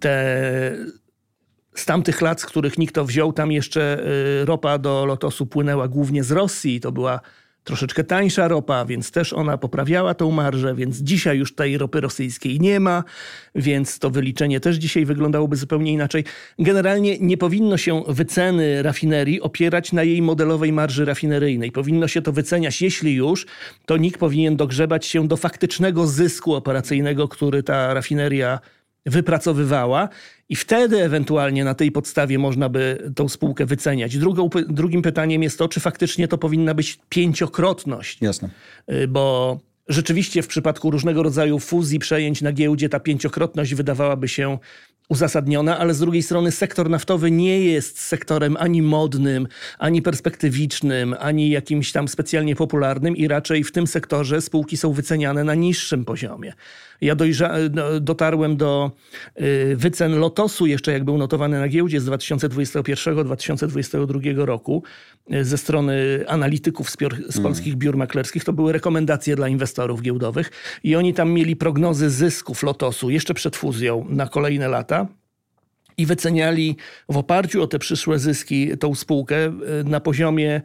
te 0.00 0.76
z 1.74 1.86
tamtych 1.86 2.20
lat, 2.20 2.40
z 2.40 2.46
których 2.46 2.78
nikt 2.78 2.94
to 2.94 3.04
wziął, 3.04 3.32
tam 3.32 3.52
jeszcze 3.52 4.04
ropa 4.44 4.78
do 4.78 5.06
Lotosu 5.06 5.46
płynęła 5.46 5.88
głównie 5.88 6.24
z 6.24 6.30
Rosji. 6.30 6.80
To 6.80 6.92
była 6.92 7.20
troszeczkę 7.64 8.04
tańsza 8.04 8.48
ropa, 8.48 8.84
więc 8.84 9.10
też 9.10 9.32
ona 9.32 9.58
poprawiała 9.58 10.14
tą 10.14 10.30
marżę, 10.30 10.74
więc 10.74 10.96
dzisiaj 10.96 11.38
już 11.38 11.54
tej 11.54 11.78
ropy 11.78 12.00
rosyjskiej 12.00 12.60
nie 12.60 12.80
ma, 12.80 13.04
więc 13.54 13.98
to 13.98 14.10
wyliczenie 14.10 14.60
też 14.60 14.76
dzisiaj 14.76 15.04
wyglądałoby 15.04 15.56
zupełnie 15.56 15.92
inaczej. 15.92 16.24
Generalnie 16.58 17.18
nie 17.18 17.38
powinno 17.38 17.76
się 17.76 18.02
wyceny 18.08 18.82
rafinerii 18.82 19.40
opierać 19.40 19.92
na 19.92 20.02
jej 20.02 20.22
modelowej 20.22 20.72
marży 20.72 21.04
rafineryjnej. 21.04 21.72
Powinno 21.72 22.08
się 22.08 22.22
to 22.22 22.32
wyceniać, 22.32 22.82
jeśli 22.82 23.14
już, 23.14 23.46
to 23.86 23.96
NIK 23.96 24.18
powinien 24.18 24.56
dogrzebać 24.56 25.06
się 25.06 25.28
do 25.28 25.36
faktycznego 25.36 26.06
zysku 26.06 26.54
operacyjnego, 26.54 27.28
który 27.28 27.62
ta 27.62 27.94
rafineria 27.94 28.58
wypracowywała 29.06 30.08
i 30.48 30.56
wtedy 30.56 31.02
ewentualnie 31.02 31.64
na 31.64 31.74
tej 31.74 31.92
podstawie 31.92 32.38
można 32.38 32.68
by 32.68 33.12
tą 33.16 33.28
spółkę 33.28 33.66
wyceniać. 33.66 34.18
Drugą, 34.18 34.48
drugim 34.68 35.02
pytaniem 35.02 35.42
jest 35.42 35.58
to, 35.58 35.68
czy 35.68 35.80
faktycznie 35.80 36.28
to 36.28 36.38
powinna 36.38 36.74
być 36.74 36.98
pięciokrotność. 37.08 38.18
Jasne. 38.20 38.50
Y, 38.92 39.08
bo 39.08 39.58
rzeczywiście 39.88 40.42
w 40.42 40.46
przypadku 40.46 40.90
różnego 40.90 41.22
rodzaju 41.22 41.58
fuzji, 41.58 41.98
przejęć 41.98 42.42
na 42.42 42.52
giełdzie 42.52 42.88
ta 42.88 43.00
pięciokrotność 43.00 43.74
wydawałaby 43.74 44.28
się 44.28 44.58
uzasadniona, 45.08 45.78
ale 45.78 45.94
z 45.94 45.98
drugiej 45.98 46.22
strony 46.22 46.50
sektor 46.50 46.90
naftowy 46.90 47.30
nie 47.30 47.60
jest 47.60 48.00
sektorem 48.00 48.56
ani 48.56 48.82
modnym, 48.82 49.48
ani 49.78 50.02
perspektywicznym, 50.02 51.14
ani 51.18 51.50
jakimś 51.50 51.92
tam 51.92 52.08
specjalnie 52.08 52.56
popularnym 52.56 53.16
i 53.16 53.28
raczej 53.28 53.64
w 53.64 53.72
tym 53.72 53.86
sektorze 53.86 54.42
spółki 54.42 54.76
są 54.76 54.92
wyceniane 54.92 55.44
na 55.44 55.54
niższym 55.54 56.04
poziomie. 56.04 56.52
Ja 57.02 57.16
dojrza- 57.16 57.70
no, 57.72 58.00
dotarłem 58.00 58.56
do 58.56 58.90
y, 59.40 59.76
wycen 59.76 60.18
Lotosu 60.18 60.66
jeszcze 60.66 60.92
jak 60.92 61.04
był 61.04 61.18
notowany 61.18 61.58
na 61.58 61.68
giełdzie 61.68 62.00
z 62.00 62.06
2021-2022 62.06 64.44
roku 64.44 64.82
y, 65.32 65.44
ze 65.44 65.58
strony 65.58 66.24
analityków 66.28 66.90
z, 66.90 66.96
pior- 66.96 67.22
z 67.28 67.36
mm. 67.36 67.42
polskich 67.42 67.76
biur 67.76 67.96
maklerskich. 67.96 68.44
To 68.44 68.52
były 68.52 68.72
rekomendacje 68.72 69.36
dla 69.36 69.48
inwestorów 69.48 70.02
giełdowych 70.02 70.50
i 70.84 70.96
oni 70.96 71.14
tam 71.14 71.30
mieli 71.30 71.56
prognozy 71.56 72.10
zysków 72.10 72.62
Lotosu 72.62 73.10
jeszcze 73.10 73.34
przed 73.34 73.56
fuzją 73.56 74.06
na 74.08 74.28
kolejne 74.28 74.68
lata 74.68 75.06
i 75.96 76.06
wyceniali 76.06 76.76
w 77.08 77.16
oparciu 77.16 77.62
o 77.62 77.66
te 77.66 77.78
przyszłe 77.78 78.18
zyski 78.18 78.78
tą 78.78 78.94
spółkę 78.94 79.46
y, 79.46 79.52
na 79.84 80.00
poziomie 80.00 80.62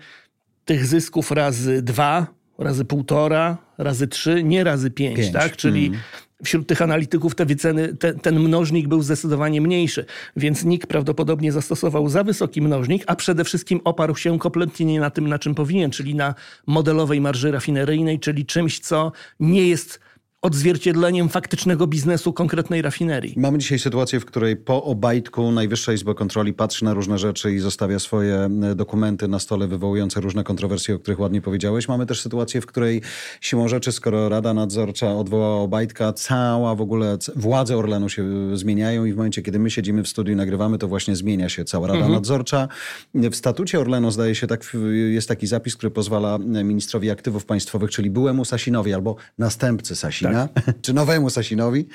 tych 0.65 0.86
zysków 0.86 1.32
razy 1.32 1.82
dwa, 1.82 2.27
razy 2.58 2.86
półtora, 2.86 3.58
razy 3.77 4.08
trzy, 4.08 4.44
nie 4.44 4.63
razy 4.63 4.91
pięć, 4.91 5.17
pięć. 5.17 5.34
tak? 5.34 5.56
Czyli 5.56 5.88
mm 5.88 6.00
wśród 6.44 6.67
tych 6.67 6.82
analityków 6.82 7.36
te 7.36 7.46
wyceny, 7.46 7.96
te, 7.96 8.13
ten 8.13 8.39
mnożnik 8.39 8.88
był 8.88 9.01
zdecydowanie 9.01 9.62
mniejszy, 9.62 10.06
więc 10.36 10.65
NIK 10.65 10.88
prawdopodobnie 10.88 11.51
zastosował 11.51 12.10
za 12.10 12.24
wysoki 12.24 12.62
mnożnik, 12.62 13.03
a 13.08 13.15
przede 13.15 13.44
wszystkim 13.44 13.82
oparł 13.84 14.15
się 14.15 14.39
kompletnie 14.39 14.86
nie 14.86 15.00
na 15.00 15.10
tym, 15.10 15.29
na 15.29 15.39
czym 15.39 15.56
powinien, 15.56 15.91
czyli 15.91 16.15
na 16.15 16.36
modelowej 16.67 17.22
marży 17.22 17.51
rafineryjnej, 17.51 18.20
czyli 18.20 18.46
czymś, 18.46 18.79
co 18.79 19.12
nie 19.39 19.67
jest 19.67 20.00
odzwierciedleniem 20.41 21.29
faktycznego 21.29 21.88
biznesu 21.88 22.34
konkretnej 22.34 22.82
rafinerii. 22.82 23.34
Mamy 23.38 23.58
dzisiaj 23.58 23.79
sytuację, 23.79 24.20
w 24.20 24.25
której 24.25 24.56
po 24.56 24.84
Obajtku 24.84 25.51
Najwyższa 25.51 25.94
Izba 25.94 26.13
Kontroli 26.13 26.53
patrzy 26.53 26.86
na 26.86 26.94
różne 26.94 27.17
rzeczy 27.17 27.53
i 27.53 27.60
zostawia 27.60 28.00
swoje 28.00 28.36
e, 28.36 28.75
dokumenty 28.75 29.27
na 29.27 29.39
stole 29.39 29.67
wywołujące 29.67 30.22
różne 30.22 30.44
kontrowersje, 30.44 30.96
o 30.96 31.00
których 31.00 31.20
ładnie 31.20 31.41
powiedziałeś. 31.41 31.88
Mamy 31.88 32.06
też 32.06 32.22
sytuację, 32.22 32.62
w 32.62 32.65
której 32.65 33.01
siłą 33.41 33.67
rzeczy, 33.67 33.91
skoro 33.91 34.29
Rada 34.29 34.53
Nadzorcza 34.53 35.15
odwołała 35.15 35.62
Obajtka, 35.62 36.13
cała 36.13 36.75
w 36.75 36.82
ogóle 36.82 37.17
władze 37.36 37.77
Orlenu 37.77 38.10
się 38.10 38.24
e, 38.53 38.58
zmieniają 38.58 39.06
i 39.06 39.13
w 39.13 39.17
momencie, 39.17 39.41
kiedy 39.41 39.60
my 39.60 39.72
siedzimy 39.72 40.03
w 40.03 40.08
studiu 40.08 40.34
i 40.34 40.36
nagrywamy, 40.36 40.77
to 40.77 40.88
właśnie 40.88 41.15
zmienia 41.15 41.50
się 41.50 41.65
cała 41.65 41.88
Rada 41.88 42.00
mhm. 42.00 42.15
Nadzorcza. 42.15 42.67
W 43.13 43.36
statucie 43.36 43.79
Orlenu 43.79 44.12
zdaje 44.12 44.36
się 44.36 44.48
tak, 44.48 44.77
jest 45.08 45.27
taki 45.27 45.48
zapis, 45.48 45.75
który 45.75 45.91
pozwala 45.91 46.38
ministrowi 46.38 47.12
aktywów 47.12 47.46
państwowych, 47.46 47.91
czyli 47.91 48.10
byłemu 48.10 48.46
Sasinowi 48.46 48.94
albo 48.94 49.15
następcy 49.38 49.96
Sasina, 49.96 50.26
tak. 50.34 50.63
czy 50.81 50.93
nowemu 50.93 51.29
Sasinowi, 51.29 51.88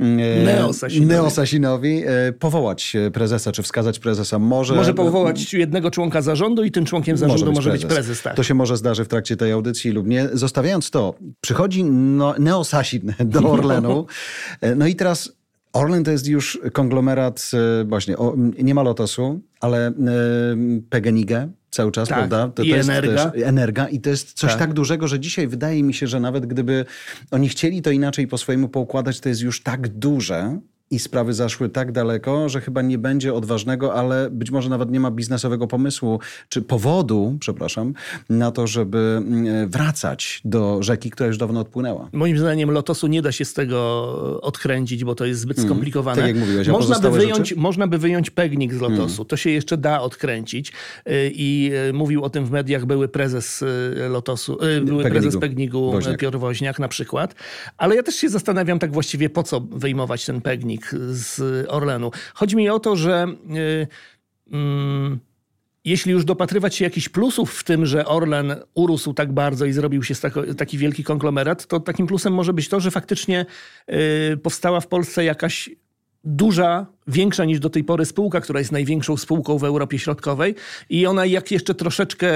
e, 0.00 0.04
Neosasinowi, 0.44 1.06
Neosasinowi 1.06 2.02
e, 2.06 2.32
powołać 2.32 2.96
prezesa, 3.12 3.52
czy 3.52 3.62
wskazać 3.62 3.98
prezesa. 3.98 4.38
Może, 4.38 4.74
może 4.74 4.94
powołać 4.94 5.54
jednego 5.54 5.90
członka 5.90 6.22
zarządu 6.22 6.64
i 6.64 6.70
tym 6.70 6.84
członkiem 6.84 7.16
zarządu 7.16 7.52
może 7.52 7.54
być, 7.54 7.56
może 7.56 7.70
prezes. 7.70 7.88
być 7.88 7.96
prezes. 7.96 8.22
Tak. 8.22 8.36
To 8.36 8.42
się 8.42 8.54
może 8.54 8.76
zdarzy 8.76 9.04
w 9.04 9.08
trakcie 9.08 9.36
tej 9.36 9.52
audycji 9.52 9.90
lub 9.90 10.06
nie. 10.06 10.28
Zostawiając 10.32 10.90
to, 10.90 11.14
przychodzi 11.40 11.84
no, 11.84 12.34
Neosasin 12.38 13.14
do 13.24 13.40
Orlenu. 13.52 14.06
E, 14.60 14.74
no 14.74 14.86
i 14.86 14.94
teraz 14.94 15.32
Orlen 15.72 16.04
to 16.04 16.10
jest 16.10 16.26
już 16.26 16.60
konglomerat, 16.72 17.50
właśnie, 17.84 18.18
o, 18.18 18.34
nie 18.62 18.74
ma 18.74 18.82
Lotosu, 18.82 19.40
ale 19.60 19.90
y, 19.90 19.92
PGNiG 20.90 21.30
cały 21.72 21.92
czas, 21.92 22.08
tak, 22.08 22.18
prawda? 22.18 22.48
To, 22.48 22.52
to 22.52 22.62
I 22.62 22.72
energa. 22.72 23.30
Też 23.30 23.42
energa. 23.42 23.88
I 23.88 24.00
to 24.00 24.10
jest 24.10 24.32
coś 24.32 24.50
tak. 24.50 24.58
tak. 24.58 24.72
dużego, 24.72 25.08
że 25.08 25.20
dzisiaj 25.20 25.48
wydaje 25.48 25.82
mi 25.82 25.94
się, 25.94 26.06
że 26.06 26.20
nawet 26.20 26.46
gdyby 26.46 26.84
oni 27.30 27.48
chcieli 27.48 27.82
to 27.82 27.90
inaczej 27.90 28.26
po 28.26 28.38
swojemu 28.38 28.68
poukładać, 28.68 29.20
to 29.20 29.28
jest 29.28 29.40
już 29.40 29.62
tak 29.62 29.88
duże, 29.88 30.58
i 30.92 30.98
sprawy 30.98 31.34
zaszły 31.34 31.68
tak 31.68 31.92
daleko, 31.92 32.48
że 32.48 32.60
chyba 32.60 32.82
nie 32.82 32.98
będzie 32.98 33.34
odważnego, 33.34 33.94
ale 33.94 34.30
być 34.30 34.50
może 34.50 34.68
nawet 34.68 34.90
nie 34.90 35.00
ma 35.00 35.10
biznesowego 35.10 35.66
pomysłu, 35.66 36.20
czy 36.48 36.62
powodu, 36.62 37.36
przepraszam, 37.40 37.94
na 38.30 38.50
to, 38.50 38.66
żeby 38.66 38.98
mm, 38.98 39.68
wracać 39.68 40.40
do 40.44 40.82
rzeki, 40.82 41.10
która 41.10 41.26
już 41.26 41.38
dawno 41.38 41.60
odpłynęła. 41.60 42.08
Moim 42.12 42.38
zdaniem 42.38 42.70
Lotosu 42.70 43.06
nie 43.06 43.22
da 43.22 43.32
się 43.32 43.44
z 43.44 43.54
tego 43.54 44.40
odkręcić, 44.42 45.04
bo 45.04 45.14
to 45.14 45.24
jest 45.24 45.40
zbyt 45.40 45.58
mm, 45.58 45.70
skomplikowane. 45.70 46.22
tak 46.22 46.28
jak 46.28 46.36
mówiłeś, 46.36 46.68
można, 46.68 46.98
by 46.98 47.10
wyjąć, 47.10 47.54
można 47.56 47.86
by 47.86 47.98
wyjąć 47.98 48.30
pegnik 48.30 48.74
z 48.74 48.80
Lotosu. 48.80 49.22
Mm. 49.22 49.26
To 49.26 49.36
się 49.36 49.50
jeszcze 49.50 49.76
da 49.76 50.00
odkręcić. 50.00 50.72
Y, 51.08 51.30
I 51.34 51.70
y, 51.88 51.92
mówił 51.92 52.24
o 52.24 52.30
tym 52.30 52.46
w 52.46 52.50
mediach 52.50 52.86
były 52.86 53.08
prezes 53.08 53.64
Lotosu, 54.10 54.58
były 54.84 55.02
Pegnigu. 55.02 55.10
prezes 55.10 55.40
Pegnigu 55.40 55.92
Woźniak. 55.92 56.18
Piotr 56.18 56.38
Woźniak 56.38 56.78
na 56.78 56.88
przykład. 56.88 57.34
Ale 57.76 57.96
ja 57.96 58.02
też 58.02 58.14
się 58.14 58.28
zastanawiam 58.28 58.78
tak 58.78 58.92
właściwie, 58.92 59.30
po 59.30 59.42
co 59.42 59.60
wyjmować 59.60 60.26
ten 60.26 60.40
pegnik 60.40 60.81
z 61.10 61.66
Orlenu. 61.68 62.10
Chodzi 62.34 62.56
mi 62.56 62.70
o 62.70 62.80
to, 62.80 62.96
że 62.96 63.26
yy, 63.48 63.86
yy, 64.46 65.18
jeśli 65.84 66.12
już 66.12 66.24
dopatrywać 66.24 66.74
się 66.74 66.84
jakichś 66.84 67.08
plusów 67.08 67.54
w 67.54 67.64
tym, 67.64 67.86
że 67.86 68.06
Orlen 68.06 68.54
urósł 68.74 69.14
tak 69.14 69.32
bardzo 69.32 69.66
i 69.66 69.72
zrobił 69.72 70.02
się 70.02 70.14
taki 70.56 70.78
wielki 70.78 71.04
konglomerat, 71.04 71.66
to 71.66 71.80
takim 71.80 72.06
plusem 72.06 72.32
może 72.32 72.52
być 72.52 72.68
to, 72.68 72.80
że 72.80 72.90
faktycznie 72.90 73.46
yy, 73.88 74.36
powstała 74.36 74.80
w 74.80 74.86
Polsce 74.86 75.24
jakaś 75.24 75.70
duża 76.24 76.86
większa 77.06 77.44
niż 77.44 77.60
do 77.60 77.70
tej 77.70 77.84
pory 77.84 78.04
spółka, 78.04 78.40
która 78.40 78.58
jest 78.58 78.72
największą 78.72 79.16
spółką 79.16 79.58
w 79.58 79.64
Europie 79.64 79.98
Środkowej 79.98 80.54
i 80.90 81.06
ona 81.06 81.26
jak 81.26 81.50
jeszcze 81.50 81.74
troszeczkę 81.74 82.32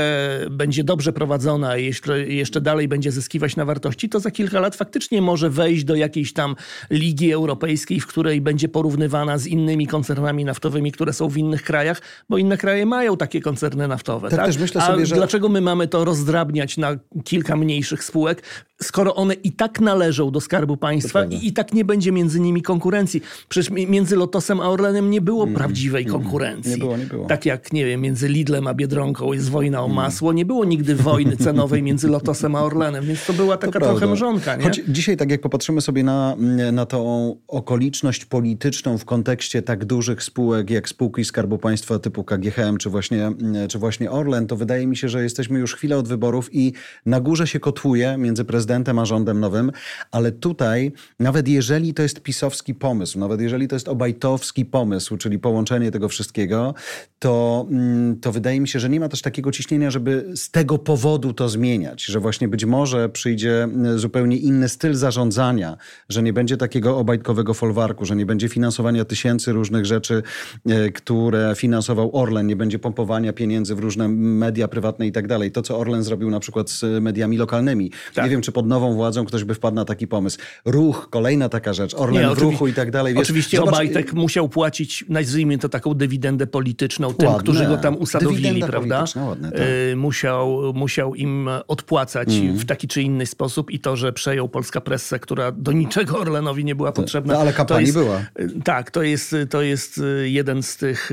będzie 0.51 0.85
dobrze 0.85 1.13
prowadzona 1.13 1.77
i 1.77 1.85
jeszcze, 1.85 2.27
jeszcze 2.27 2.61
dalej 2.61 2.89
będzie 2.89 3.13
zyskiwać 3.13 3.57
na 3.57 3.65
wartości, 3.65 4.09
to 4.09 4.21
za 4.21 4.31
kilka 4.31 4.61
lat 4.61 4.77
faktycznie 4.77 5.23
może 5.23 5.51
wejść 5.51 5.85
do 5.85 5.95
jakiejś 5.95 6.33
tam 6.33 6.57
ligi 6.91 7.33
europejskiej, 7.33 8.01
w 8.01 8.07
której 8.07 8.41
będzie 8.41 8.69
porównywana 8.69 9.39
z 9.39 9.47
innymi 9.47 9.87
koncernami 9.87 10.45
naftowymi, 10.45 10.93
które 10.93 11.13
są 11.13 11.29
w 11.29 11.37
innych 11.37 11.63
krajach, 11.63 12.03
bo 12.29 12.39
inne 12.39 12.59
kraje 12.59 12.87
mają 12.87 13.17
takie 13.17 13.41
koncerny 13.41 13.89
naftowe. 13.89 14.29
Tak, 14.31 14.39
tak? 14.39 14.47
Też 14.47 14.59
myślę 14.59 14.81
sobie, 14.81 15.03
A 15.03 15.07
że... 15.07 15.15
dlaczego 15.15 15.49
my 15.49 15.61
mamy 15.61 15.89
to 15.89 16.05
rozdrabniać 16.05 16.77
na 16.77 16.97
kilka 17.25 17.57
mniejszych 17.57 18.05
spółek, 18.05 18.43
skoro 18.83 19.15
one 19.15 19.35
i 19.35 19.53
tak 19.53 19.81
należą 19.81 20.31
do 20.31 20.41
Skarbu 20.41 20.77
Państwa 20.77 21.25
i 21.25 21.47
i 21.47 21.53
tak 21.53 21.73
nie 21.73 21.85
będzie 21.85 22.13
między 22.13 22.41
nimi 22.41 22.63
konkurencji. 22.63 23.23
Przecież 23.49 23.71
między 23.71 24.17
Lotosem 24.17 24.56
Lotosem 24.57 24.61
a 24.61 24.71
Orlenem 24.71 25.11
nie 25.11 25.21
było 25.21 25.43
mm, 25.43 25.55
prawdziwej 25.55 26.05
mm, 26.05 26.13
konkurencji. 26.13 26.71
Nie 26.73 26.79
było, 26.79 26.97
nie 26.97 27.05
było. 27.05 27.27
Tak 27.27 27.47
jak, 27.47 27.73
nie 27.73 27.87
wiem, 27.87 28.01
między 28.01 28.29
Lidlem 28.29 28.67
a 28.67 28.75
Biedronką 28.75 29.33
jest 29.33 29.51
wojna 29.51 29.83
o 29.83 29.85
mm. 29.85 29.97
masło, 29.97 30.33
nie 30.33 30.45
było 30.45 30.65
nigdy 30.65 30.95
wojny 30.95 31.37
cenowej 31.47 31.83
między 31.83 32.09
Lotosem 32.09 32.55
a 32.55 32.63
Orlenem, 32.63 33.05
więc 33.05 33.27
to 33.27 33.33
była 33.33 33.57
taka 33.57 33.81
to 33.81 33.87
trochę 33.87 34.07
mrzonka. 34.07 34.57
Nie? 34.57 34.65
Choć 34.65 34.81
dzisiaj, 34.89 35.17
tak 35.17 35.31
jak 35.31 35.41
popatrzymy 35.41 35.81
sobie 35.81 36.05
na, 36.05 36.37
na 36.73 36.87
tą 36.87 37.37
okoliczność 37.49 38.25
polityczną 38.25 38.99
w 38.99 39.05
kontekście 39.05 39.63
tak 39.63 39.85
dużych 39.85 40.23
spółek 40.23 40.71
jak 40.71 40.89
spółki 40.89 41.25
Skarbu 41.25 41.59
Państwa 41.59 41.99
typu 41.99 42.25
KGHM 42.25 42.79
czy 42.79 42.91
właśnie, 42.91 43.33
czy 43.69 43.79
właśnie 43.79 44.11
Orlen, 44.11 44.47
to 44.47 44.57
wydaje 44.57 44.87
mi 44.87 44.97
się, 44.97 45.09
że 45.09 45.23
jesteśmy 45.23 45.59
już 45.59 45.75
chwilę 45.75 45.99
od 45.99 46.09
wyborów 46.09 46.49
i 46.53 46.73
na 47.07 47.21
górze 47.21 47.47
się 47.47 47.61
kotłuje 47.61 48.17
między 48.19 48.45
prezydentem 48.45 48.99
a 48.99 49.05
rządem 49.05 49.41
nowym, 49.41 49.73
ale 50.11 50.33
tutaj, 50.33 50.93
nawet 51.21 51.49
jeżeli 51.49 51.95
to 51.95 52.03
jest 52.03 52.21
pisowski 52.21 52.75
pomysł, 52.75 53.19
nawet 53.19 53.41
jeżeli 53.41 53.69
to 53.69 53.77
jest 53.77 53.89
obajtowski 53.89 54.46
pomysł, 54.65 55.17
czyli 55.17 55.39
połączenie 55.39 55.91
tego 55.91 56.09
wszystkiego, 56.09 56.75
to, 57.19 57.67
mm, 57.71 58.21
to 58.21 58.33
wydaje 58.33 58.61
mi 58.61 58.69
się, 58.69 58.81
że 58.81 58.89
nie 58.89 59.01
ma 59.01 59.09
też 59.09 59.23
takiego 59.23 59.53
ciśnienia, 59.53 59.91
żeby 59.91 60.33
z 60.35 60.51
tego 60.51 60.79
powodu 60.79 61.33
to 61.33 61.49
zmieniać, 61.49 62.05
że 62.05 62.21
właśnie 62.21 62.49
być 62.49 62.65
może 62.65 63.09
przyjdzie 63.09 63.63
mm, 63.63 63.99
zupełnie 63.99 64.37
inny 64.37 64.69
styl 64.69 64.95
zarządzania, 64.95 65.77
że 66.09 66.23
nie 66.23 66.33
będzie 66.33 66.57
takiego 66.57 66.99
obajtkowego 66.99 67.55
folwarku, 67.55 68.05
że 68.05 68.17
nie 68.17 68.27
będzie 68.27 68.49
finansowania 68.49 69.05
tysięcy 69.05 69.53
różnych 69.53 69.87
rzeczy, 69.87 70.23
e, 70.67 70.91
które 70.91 71.55
finansował 71.57 72.17
Orlen, 72.17 72.47
nie 72.47 72.57
będzie 72.57 72.79
pompowania 72.79 73.33
pieniędzy 73.33 73.75
w 73.75 73.79
różne 73.79 74.09
media 74.09 74.69
prywatne 74.69 75.07
i 75.07 75.13
tak 75.13 75.27
dalej. 75.27 75.53
To, 75.53 75.63
co 75.63 75.79
Orlen 75.79 76.03
zrobił 76.03 76.31
na 76.31 76.41
przykład 76.41 76.71
z 76.71 77.03
mediami 77.03 77.37
lokalnymi. 77.37 77.91
Tak. 78.15 78.25
Nie 78.25 78.31
wiem, 78.31 78.41
czy 78.41 78.53
pod 78.53 78.67
nową 78.67 78.95
władzą 78.95 79.25
ktoś 79.25 79.45
by 79.45 79.55
wpadł 79.55 79.75
na 79.75 79.85
taki 79.85 80.07
pomysł. 80.07 80.39
Ruch, 80.65 81.09
kolejna 81.11 81.49
taka 81.49 81.73
rzecz, 81.73 81.95
Orlen 81.95 82.29
nie, 82.29 82.35
w 82.35 82.39
ruchu 82.39 82.69
i 82.69 82.73
tak 82.73 82.91
dalej. 82.91 83.15
Wiesz, 83.15 83.23
oczywiście 83.23 83.57
zobacz, 83.57 83.75
Obajtek 83.75 84.13
musiał 84.37 84.49
płacić, 84.49 85.05
nazwijmy 85.09 85.59
to 85.59 85.69
taką 85.69 85.95
dywidendę 85.95 86.47
polityczną 86.47 87.15
tym, 87.15 87.29
ładne. 87.29 87.43
którzy 87.43 87.67
go 87.67 87.77
tam 87.77 87.97
usadowili, 87.97 88.43
Dywidenda 88.43 88.67
prawda? 88.67 89.05
Ładne, 89.17 89.53
tak. 89.53 89.61
Y, 89.93 89.97
musiał, 89.97 90.73
musiał 90.75 91.15
im 91.15 91.49
odpłacać 91.69 92.29
mm. 92.33 92.57
w 92.59 92.65
taki 92.65 92.89
czy 92.89 93.03
inny 93.03 93.27
sposób 93.27 93.71
i 93.71 93.79
to, 93.79 93.97
że 93.97 94.13
przejął 94.13 94.49
Polska 94.49 94.81
Pressę, 94.81 95.19
która 95.19 95.53
do 95.53 95.73
niczego 95.73 96.19
Orlenowi 96.19 96.65
nie 96.65 96.75
była 96.75 96.93
potrzebna. 96.93 97.35
No, 97.35 97.41
ale 97.41 97.53
kampanii 97.53 97.93
była. 97.93 98.19
Y, 98.41 98.63
tak, 98.65 98.91
to 98.91 99.03
jest, 99.03 99.37
to 99.51 99.63
jest 99.63 99.99
y, 99.99 100.31
jeden 100.31 100.63
z 100.63 100.77
tych 100.77 101.11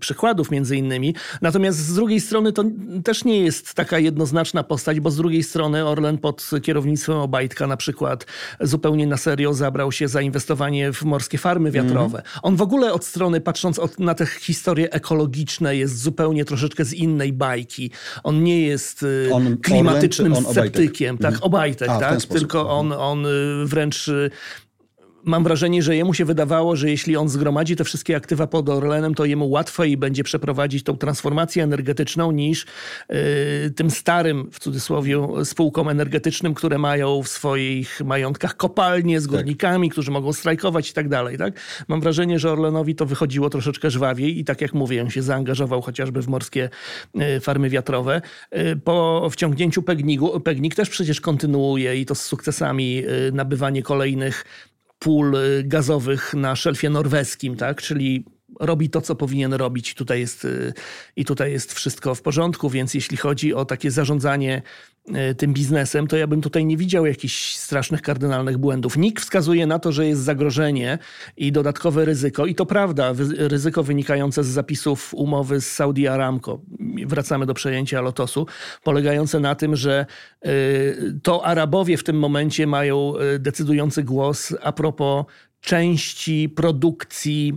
przykładów 0.00 0.50
między 0.50 0.76
innymi. 0.76 1.14
Natomiast 1.42 1.78
z 1.78 1.94
drugiej 1.94 2.20
strony 2.20 2.52
to 2.52 2.64
też 3.04 3.24
nie 3.24 3.40
jest 3.40 3.74
taka 3.74 3.98
jednoznaczna 3.98 4.62
postać, 4.62 5.00
bo 5.00 5.10
z 5.10 5.16
drugiej 5.16 5.42
strony 5.42 5.86
Orlen 5.86 6.18
pod 6.18 6.50
kierownictwem 6.62 7.16
Obajtka 7.16 7.66
na 7.66 7.76
przykład 7.76 8.26
zupełnie 8.60 9.06
na 9.06 9.16
serio 9.16 9.54
zabrał 9.54 9.92
się 9.92 10.08
za 10.08 10.20
inwestowanie 10.20 10.92
w 10.92 11.02
morskie 11.02 11.38
farmy 11.38 11.70
wiatrowe. 11.70 12.18
Mm. 12.18 12.40
On 12.44 12.56
w 12.56 12.62
ogóle 12.62 12.92
od 12.92 13.04
strony, 13.04 13.40
patrząc 13.40 13.78
od, 13.78 13.98
na 13.98 14.14
te 14.14 14.26
historie 14.26 14.92
ekologiczne, 14.92 15.76
jest 15.76 16.02
zupełnie 16.02 16.44
troszeczkę 16.44 16.84
z 16.84 16.92
innej 16.92 17.32
bajki. 17.32 17.90
On 18.22 18.44
nie 18.44 18.66
jest 18.66 19.02
y, 19.02 19.28
on, 19.32 19.56
klimatycznym 19.56 20.32
Orlen, 20.32 20.52
sceptykiem. 20.52 21.18
Tak, 21.18 21.32
mhm. 21.32 21.42
Obajtek, 21.42 21.88
A, 21.88 21.98
tak? 22.00 22.22
Tylko 22.22 22.70
on, 22.70 22.92
on 22.92 23.26
y, 23.26 23.30
wręcz 23.66 24.08
y, 24.08 24.30
mam 25.24 25.44
wrażenie, 25.44 25.82
że 25.82 25.96
jemu 25.96 26.14
się 26.14 26.24
wydawało, 26.24 26.76
że 26.76 26.90
jeśli 26.90 27.16
on 27.16 27.28
zgromadzi 27.28 27.76
te 27.76 27.84
wszystkie 27.84 28.16
aktywa 28.16 28.46
pod 28.46 28.68
Orlenem, 28.68 29.14
to 29.14 29.24
jemu 29.24 29.50
łatwiej 29.50 29.96
będzie 29.96 30.24
przeprowadzić 30.24 30.84
tą 30.84 30.96
transformację 30.96 31.64
energetyczną 31.64 32.32
niż 32.32 32.66
y, 33.10 33.70
tym 33.76 33.90
starym, 33.90 34.50
w 34.52 34.58
cudzysłowie, 34.58 35.28
spółkom 35.44 35.88
energetycznym, 35.88 36.54
które 36.54 36.78
mają 36.78 37.22
w 37.22 37.28
swoich 37.28 38.00
majątkach 38.04 38.56
kopalnie 38.56 39.20
z 39.20 39.24
tak. 39.24 39.32
górnikami, 39.32 39.88
tak. 39.88 39.92
którzy 39.92 40.10
mogą 40.10 40.32
strajkować 40.32 40.90
i 40.90 40.92
tak 40.92 41.08
dalej. 41.08 41.38
Tak? 41.38 41.60
Mam 41.88 42.00
wrażenie, 42.00 42.38
że 42.38 42.52
Orlenowi 42.52 42.94
to 42.94 43.06
wychodziło 43.06 43.50
troszeczkę 43.50 43.90
żwawiej 43.90 44.38
i 44.38 44.44
tak 44.44 44.60
jak 44.60 44.74
mówię, 44.74 45.02
on 45.02 45.10
się 45.10 45.22
zaangażował 45.22 45.82
chociażby 45.82 46.22
w 46.22 46.28
morskie 46.28 46.70
y, 47.36 47.40
farmy 47.40 47.70
wiatrowe. 47.70 48.22
Y, 48.56 48.76
po 48.84 49.28
wciągnięciu 49.30 49.82
Pegniku, 49.82 50.40
Pegnik 50.40 50.74
też 50.74 50.90
przecież 50.90 51.20
kontynuuje 51.20 51.96
i 51.96 52.06
to 52.06 52.14
z 52.14 52.22
sukcesami 52.24 53.02
nabywanie 53.32 53.82
kolejnych 53.82 54.44
pól 55.04 55.34
y, 55.34 55.64
gazowych 55.64 56.34
na 56.34 56.56
szelfie 56.56 56.90
norweskim, 56.90 57.56
tak? 57.56 57.82
czyli 57.82 58.24
robi 58.60 58.90
to, 58.90 59.00
co 59.00 59.14
powinien 59.14 59.54
robić. 59.54 59.94
Tutaj 59.94 60.20
jest, 60.20 60.44
y, 60.44 60.72
I 61.16 61.24
tutaj 61.24 61.52
jest 61.52 61.72
wszystko 61.72 62.14
w 62.14 62.22
porządku, 62.22 62.70
więc 62.70 62.94
jeśli 62.94 63.16
chodzi 63.16 63.54
o 63.54 63.64
takie 63.64 63.90
zarządzanie 63.90 64.62
y, 65.08 65.34
tym 65.34 65.52
biznesem, 65.52 66.06
to 66.06 66.16
ja 66.16 66.26
bym 66.26 66.40
tutaj 66.40 66.64
nie 66.64 66.76
widział 66.76 67.06
jakichś 67.06 67.56
strasznych, 67.56 68.02
kardynalnych 68.02 68.58
błędów. 68.58 68.96
NIK 68.96 69.20
wskazuje 69.20 69.66
na 69.66 69.78
to, 69.78 69.92
że 69.92 70.06
jest 70.06 70.22
zagrożenie 70.22 70.98
i 71.36 71.52
dodatkowe 71.52 72.04
ryzyko. 72.04 72.46
I 72.46 72.54
to 72.54 72.66
prawda, 72.66 73.12
ryzyko 73.38 73.82
wynikające 73.82 74.44
z 74.44 74.46
zapisów 74.46 75.14
umowy 75.14 75.60
z 75.60 75.70
Saudi 75.70 76.08
Aramco. 76.08 76.60
Wracamy 77.06 77.46
do 77.46 77.54
przejęcia 77.54 78.00
Lotosu, 78.00 78.46
polegające 78.82 79.40
na 79.40 79.54
tym, 79.54 79.76
że 79.76 80.06
y, 80.46 81.20
to 81.22 81.46
Arabowie 81.46 81.96
w 81.96 82.04
tym 82.04 82.18
momencie 82.18 82.66
mają 82.66 83.14
decydujący 83.38 84.02
głos 84.02 84.54
a 84.62 84.72
propos 84.72 85.24
części 85.60 86.48
produkcji 86.48 87.54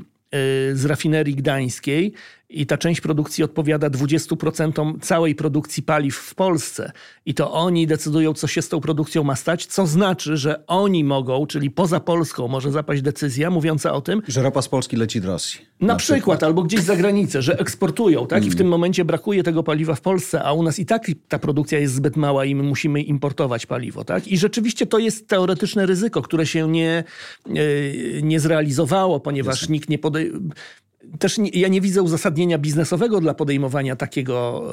z 0.74 0.86
rafinerii 0.86 1.36
gdańskiej 1.36 2.14
i 2.50 2.66
ta 2.66 2.78
część 2.78 3.02
produkcji 3.02 3.44
odpowiada 3.44 3.90
20% 3.90 5.00
całej 5.02 5.36
produkcji 5.36 5.84
paliw 5.84 6.16
w 6.16 6.36
Polsce. 6.36 6.92
I 7.26 7.34
to 7.34 7.52
oni 7.52 7.88
decydują, 7.88 8.34
co 8.34 8.48
się 8.48 8.62
z 8.62 8.70
tą 8.70 8.80
produkcją 8.80 9.24
ma 9.24 9.36
stać, 9.36 9.66
co 9.66 9.88
znaczy, 9.88 10.38
że 10.38 10.68
oni 10.68 11.04
mogą, 11.04 11.48
czyli 11.48 11.72
poza 11.72 12.00
Polską 12.00 12.48
może 12.48 12.72
zapaść 12.72 13.02
decyzja 13.02 13.50
mówiąca 13.50 13.94
o 13.94 14.02
tym... 14.02 14.22
Że 14.28 14.42
ropa 14.42 14.62
z 14.62 14.70
Polski 14.70 14.96
leci 14.96 15.22
do 15.22 15.28
Rosji. 15.28 15.62
Na, 15.80 15.88
na 15.88 15.96
przykład, 15.96 16.20
przykład, 16.20 16.44
albo 16.44 16.64
gdzieś 16.64 16.82
za 16.82 16.96
granicę, 16.96 17.42
że 17.42 17.60
eksportują, 17.60 18.28
tak? 18.28 18.44
I 18.44 18.46
w 18.46 18.48
mm. 18.48 18.58
tym 18.58 18.68
momencie 18.68 19.06
brakuje 19.06 19.44
tego 19.44 19.64
paliwa 19.64 19.96
w 19.96 20.02
Polsce, 20.02 20.44
a 20.44 20.54
u 20.54 20.64
nas 20.64 20.80
i 20.80 20.86
tak 20.86 21.12
ta 21.28 21.40
produkcja 21.40 21.80
jest 21.80 21.94
zbyt 21.94 22.16
mała 22.16 22.46
i 22.46 22.56
my 22.56 22.64
musimy 22.64 23.02
importować 23.02 23.66
paliwo, 23.66 24.04
tak? 24.04 24.28
I 24.28 24.38
rzeczywiście 24.38 24.86
to 24.86 25.00
jest 25.00 25.28
teoretyczne 25.28 25.86
ryzyko, 25.86 26.22
które 26.22 26.46
się 26.46 26.68
nie, 26.68 27.04
e, 27.46 27.52
nie 28.22 28.40
zrealizowało, 28.40 29.20
ponieważ 29.20 29.70
nikt 29.70 29.90
nie 29.90 30.00
podejmuje 30.00 30.52
też 31.20 31.38
nie, 31.38 31.50
ja 31.50 31.68
nie 31.68 31.82
widzę 31.82 32.02
uzasadnienia 32.02 32.58
biznesowego 32.58 33.22
dla 33.22 33.34
podejmowania 33.34 33.96
takiego, 33.96 34.64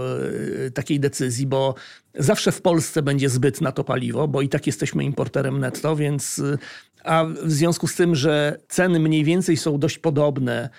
yy, 0.58 0.70
takiej 0.70 1.00
decyzji, 1.00 1.46
bo 1.46 1.74
zawsze 2.14 2.52
w 2.52 2.62
Polsce 2.62 3.02
będzie 3.02 3.28
zbyt 3.28 3.60
na 3.60 3.72
to 3.72 3.84
paliwo, 3.84 4.28
bo 4.28 4.42
i 4.42 4.48
tak 4.48 4.66
jesteśmy 4.66 5.04
importerem 5.04 5.60
netto, 5.60 5.96
więc 5.96 6.38
yy, 6.38 6.58
a 7.04 7.24
w 7.24 7.52
związku 7.52 7.86
z 7.86 7.94
tym, 7.94 8.14
że 8.14 8.58
ceny 8.68 9.00
mniej 9.00 9.24
więcej 9.24 9.56
są 9.56 9.78
dość 9.78 9.98
podobne 9.98 10.70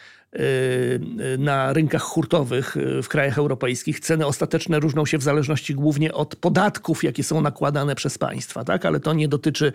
na 1.38 1.74
rynkach 1.74 2.02
hurtowych 2.02 2.78
y, 2.78 3.04
w 3.04 3.08
krajach 3.08 3.38
europejskich. 3.38 4.00
Ceny 4.00 4.26
ostateczne 4.26 4.80
różnią 4.80 5.06
się 5.06 5.18
w 5.18 5.24
zależności 5.24 5.76
głównie 5.76 6.14
od 6.14 6.36
podatków, 6.36 7.04
jakie 7.04 7.24
są 7.24 7.42
nakładane 7.42 7.96
przez 7.96 8.18
państwa, 8.18 8.64
tak? 8.64 8.86
ale 8.86 9.00
to 9.00 9.14
nie 9.14 9.28
dotyczy 9.28 9.72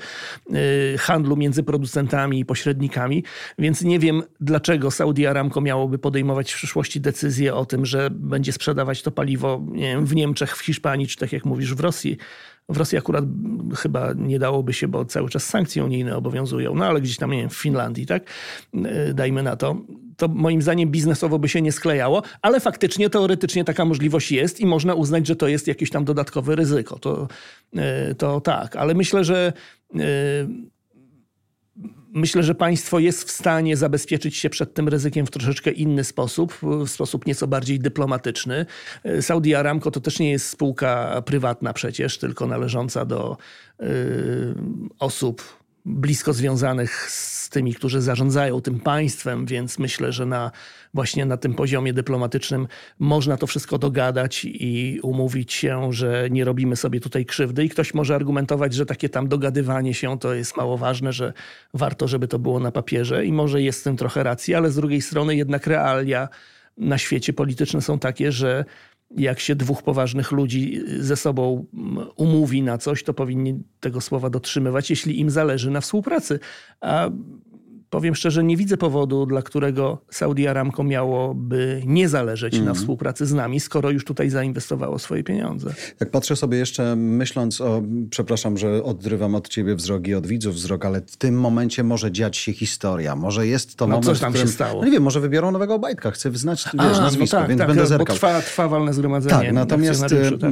y, 0.94 0.98
handlu 0.98 1.36
między 1.36 1.62
producentami 1.62 2.40
i 2.40 2.44
pośrednikami, 2.44 3.24
więc 3.58 3.82
nie 3.82 3.98
wiem, 3.98 4.22
dlaczego 4.40 4.90
Saudi 4.90 5.26
Aramco 5.26 5.60
miałoby 5.60 5.98
podejmować 5.98 6.52
w 6.52 6.56
przyszłości 6.56 7.00
decyzję 7.00 7.54
o 7.54 7.66
tym, 7.66 7.86
że 7.86 8.10
będzie 8.10 8.52
sprzedawać 8.52 9.02
to 9.02 9.10
paliwo 9.10 9.62
nie 9.72 9.88
wiem, 9.88 10.06
w 10.06 10.14
Niemczech, 10.14 10.56
w 10.56 10.60
Hiszpanii, 10.60 11.06
czy 11.06 11.16
tak 11.16 11.32
jak 11.32 11.44
mówisz, 11.44 11.74
w 11.74 11.80
Rosji. 11.80 12.18
W 12.70 12.76
Rosji 12.76 12.98
akurat 12.98 13.24
chyba 13.76 14.12
nie 14.12 14.38
dałoby 14.38 14.72
się, 14.72 14.88
bo 14.88 15.04
cały 15.04 15.28
czas 15.28 15.44
sankcje 15.44 15.84
unijne 15.84 16.16
obowiązują, 16.16 16.74
no 16.74 16.86
ale 16.86 17.00
gdzieś 17.00 17.16
tam, 17.16 17.30
nie 17.30 17.38
wiem, 17.38 17.50
w 17.50 17.56
Finlandii, 17.56 18.06
tak? 18.06 18.22
Dajmy 19.14 19.42
na 19.42 19.56
to 19.56 19.76
to 20.20 20.28
moim 20.28 20.62
zdaniem 20.62 20.90
biznesowo 20.90 21.38
by 21.38 21.48
się 21.48 21.62
nie 21.62 21.72
sklejało, 21.72 22.22
ale 22.42 22.60
faktycznie, 22.60 23.10
teoretycznie 23.10 23.64
taka 23.64 23.84
możliwość 23.84 24.32
jest 24.32 24.60
i 24.60 24.66
można 24.66 24.94
uznać, 24.94 25.26
że 25.26 25.36
to 25.36 25.48
jest 25.48 25.68
jakieś 25.68 25.90
tam 25.90 26.04
dodatkowe 26.04 26.56
ryzyko. 26.56 26.98
To, 26.98 27.28
e, 27.76 28.14
to 28.14 28.40
tak, 28.40 28.76
ale 28.76 28.94
myślę, 28.94 29.24
że 29.24 29.52
e, 29.94 30.00
Myślę, 32.14 32.42
że 32.42 32.54
państwo 32.54 32.98
jest 32.98 33.24
w 33.24 33.30
stanie 33.30 33.76
zabezpieczyć 33.76 34.36
się 34.36 34.50
przed 34.50 34.74
tym 34.74 34.88
ryzykiem 34.88 35.26
w 35.26 35.30
troszeczkę 35.30 35.70
inny 35.70 36.04
sposób, 36.04 36.58
w 36.62 36.88
sposób 36.88 37.26
nieco 37.26 37.46
bardziej 37.46 37.78
dyplomatyczny. 37.78 38.66
E, 39.04 39.22
Saudi 39.22 39.54
Aramco 39.54 39.90
to 39.90 40.00
też 40.00 40.18
nie 40.18 40.30
jest 40.30 40.46
spółka 40.46 41.22
prywatna 41.22 41.72
przecież, 41.72 42.18
tylko 42.18 42.46
należąca 42.46 43.04
do 43.04 43.36
y, 43.80 43.84
osób 44.98 45.59
blisko 45.84 46.32
związanych 46.32 47.10
z 47.10 47.48
tymi, 47.48 47.74
którzy 47.74 48.00
zarządzają 48.00 48.60
tym 48.60 48.80
państwem, 48.80 49.46
więc 49.46 49.78
myślę, 49.78 50.12
że 50.12 50.26
na, 50.26 50.50
właśnie 50.94 51.26
na 51.26 51.36
tym 51.36 51.54
poziomie 51.54 51.92
dyplomatycznym 51.92 52.68
można 52.98 53.36
to 53.36 53.46
wszystko 53.46 53.78
dogadać 53.78 54.44
i 54.44 55.00
umówić 55.02 55.52
się, 55.52 55.92
że 55.92 56.28
nie 56.30 56.44
robimy 56.44 56.76
sobie 56.76 57.00
tutaj 57.00 57.26
krzywdy. 57.26 57.64
I 57.64 57.68
ktoś 57.68 57.94
może 57.94 58.14
argumentować, 58.14 58.74
że 58.74 58.86
takie 58.86 59.08
tam 59.08 59.28
dogadywanie 59.28 59.94
się 59.94 60.18
to 60.18 60.34
jest 60.34 60.56
mało 60.56 60.78
ważne, 60.78 61.12
że 61.12 61.32
warto, 61.74 62.08
żeby 62.08 62.28
to 62.28 62.38
było 62.38 62.60
na 62.60 62.72
papierze 62.72 63.26
i 63.26 63.32
może 63.32 63.62
jest 63.62 63.80
w 63.80 63.84
tym 63.84 63.96
trochę 63.96 64.22
racji, 64.22 64.54
ale 64.54 64.70
z 64.70 64.76
drugiej 64.76 65.02
strony 65.02 65.36
jednak 65.36 65.66
realia 65.66 66.28
na 66.78 66.98
świecie 66.98 67.32
polityczne 67.32 67.80
są 67.80 67.98
takie, 67.98 68.32
że 68.32 68.64
jak 69.16 69.40
się 69.40 69.54
dwóch 69.54 69.82
poważnych 69.82 70.32
ludzi 70.32 70.80
ze 70.98 71.16
sobą 71.16 71.66
umówi 72.16 72.62
na 72.62 72.78
coś, 72.78 73.02
to 73.02 73.14
powinni 73.14 73.62
tego 73.80 74.00
słowa 74.00 74.30
dotrzymywać, 74.30 74.90
jeśli 74.90 75.20
im 75.20 75.30
zależy 75.30 75.70
na 75.70 75.80
współpracy. 75.80 76.38
A 76.80 77.10
powiem 77.90 78.14
szczerze, 78.14 78.44
nie 78.44 78.56
widzę 78.56 78.76
powodu, 78.76 79.26
dla 79.26 79.42
którego 79.42 79.98
Saudi 80.10 80.46
Aramco 80.46 80.84
miałoby 80.84 81.82
nie 81.86 82.08
zależeć 82.08 82.54
mm. 82.54 82.64
na 82.64 82.70
mhm. 82.70 82.82
współpracy 82.82 83.26
z 83.26 83.32
nami, 83.32 83.60
skoro 83.60 83.90
już 83.90 84.04
tutaj 84.04 84.30
zainwestowało 84.30 84.98
swoje 84.98 85.24
pieniądze. 85.24 85.74
Jak 86.00 86.10
patrzę 86.10 86.36
sobie 86.36 86.58
jeszcze, 86.58 86.96
myśląc 86.96 87.60
o, 87.60 87.82
przepraszam, 88.10 88.58
że 88.58 88.82
odrywam 88.84 89.34
od 89.34 89.48
ciebie 89.48 89.74
wzrok 89.74 90.08
i 90.08 90.14
od 90.14 90.26
widzów 90.26 90.54
wzrok, 90.54 90.84
ale 90.84 91.00
w 91.00 91.16
tym 91.16 91.40
momencie 91.40 91.84
może 91.84 92.12
dziać 92.12 92.36
się 92.36 92.52
historia. 92.52 93.16
Może 93.16 93.46
jest 93.46 93.76
to 93.76 93.86
no, 93.86 93.90
moment, 93.90 94.06
coś 94.06 94.20
tam 94.20 94.32
którym, 94.32 94.48
się 94.48 94.54
stało. 94.54 94.80
No 94.80 94.86
nie 94.86 94.92
wiem, 94.92 95.02
może 95.02 95.20
wybiorą 95.20 95.50
nowego 95.50 95.74
Obajtka, 95.74 96.10
chcę 96.10 96.30
znać 96.34 96.64
wiesz, 96.64 96.82
A, 96.82 96.92
no 96.92 97.00
nazwisko, 97.00 97.36
no 97.36 97.40
tak, 97.40 97.48
więc 97.48 97.58
tak, 97.58 97.68
będę 97.68 97.86
zerkał. 97.86 98.16
Trwa, 98.16 98.40
trwa 98.40 98.68
walne 98.68 98.94
zgromadzenie. 98.94 99.34
Tak, 99.34 99.52
natomiast 99.52 100.00
tak. 100.00 100.50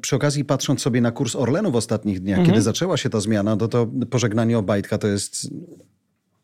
przy 0.00 0.16
okazji 0.16 0.44
patrząc 0.44 0.80
sobie 0.80 1.00
na 1.00 1.10
kurs 1.10 1.36
Orlenu 1.36 1.70
w 1.70 1.76
ostatnich 1.76 2.20
dniach, 2.20 2.38
mm 2.38 2.46
-hmm. 2.46 2.50
kiedy 2.50 2.62
zaczęła 2.62 2.96
się 2.96 3.10
ta 3.10 3.20
zmiana, 3.20 3.56
to 3.56 3.68
to 3.68 3.86
pożegnanie 4.10 4.58
Obajtka 4.58 4.98
to 4.98 5.06
jest 5.06 5.48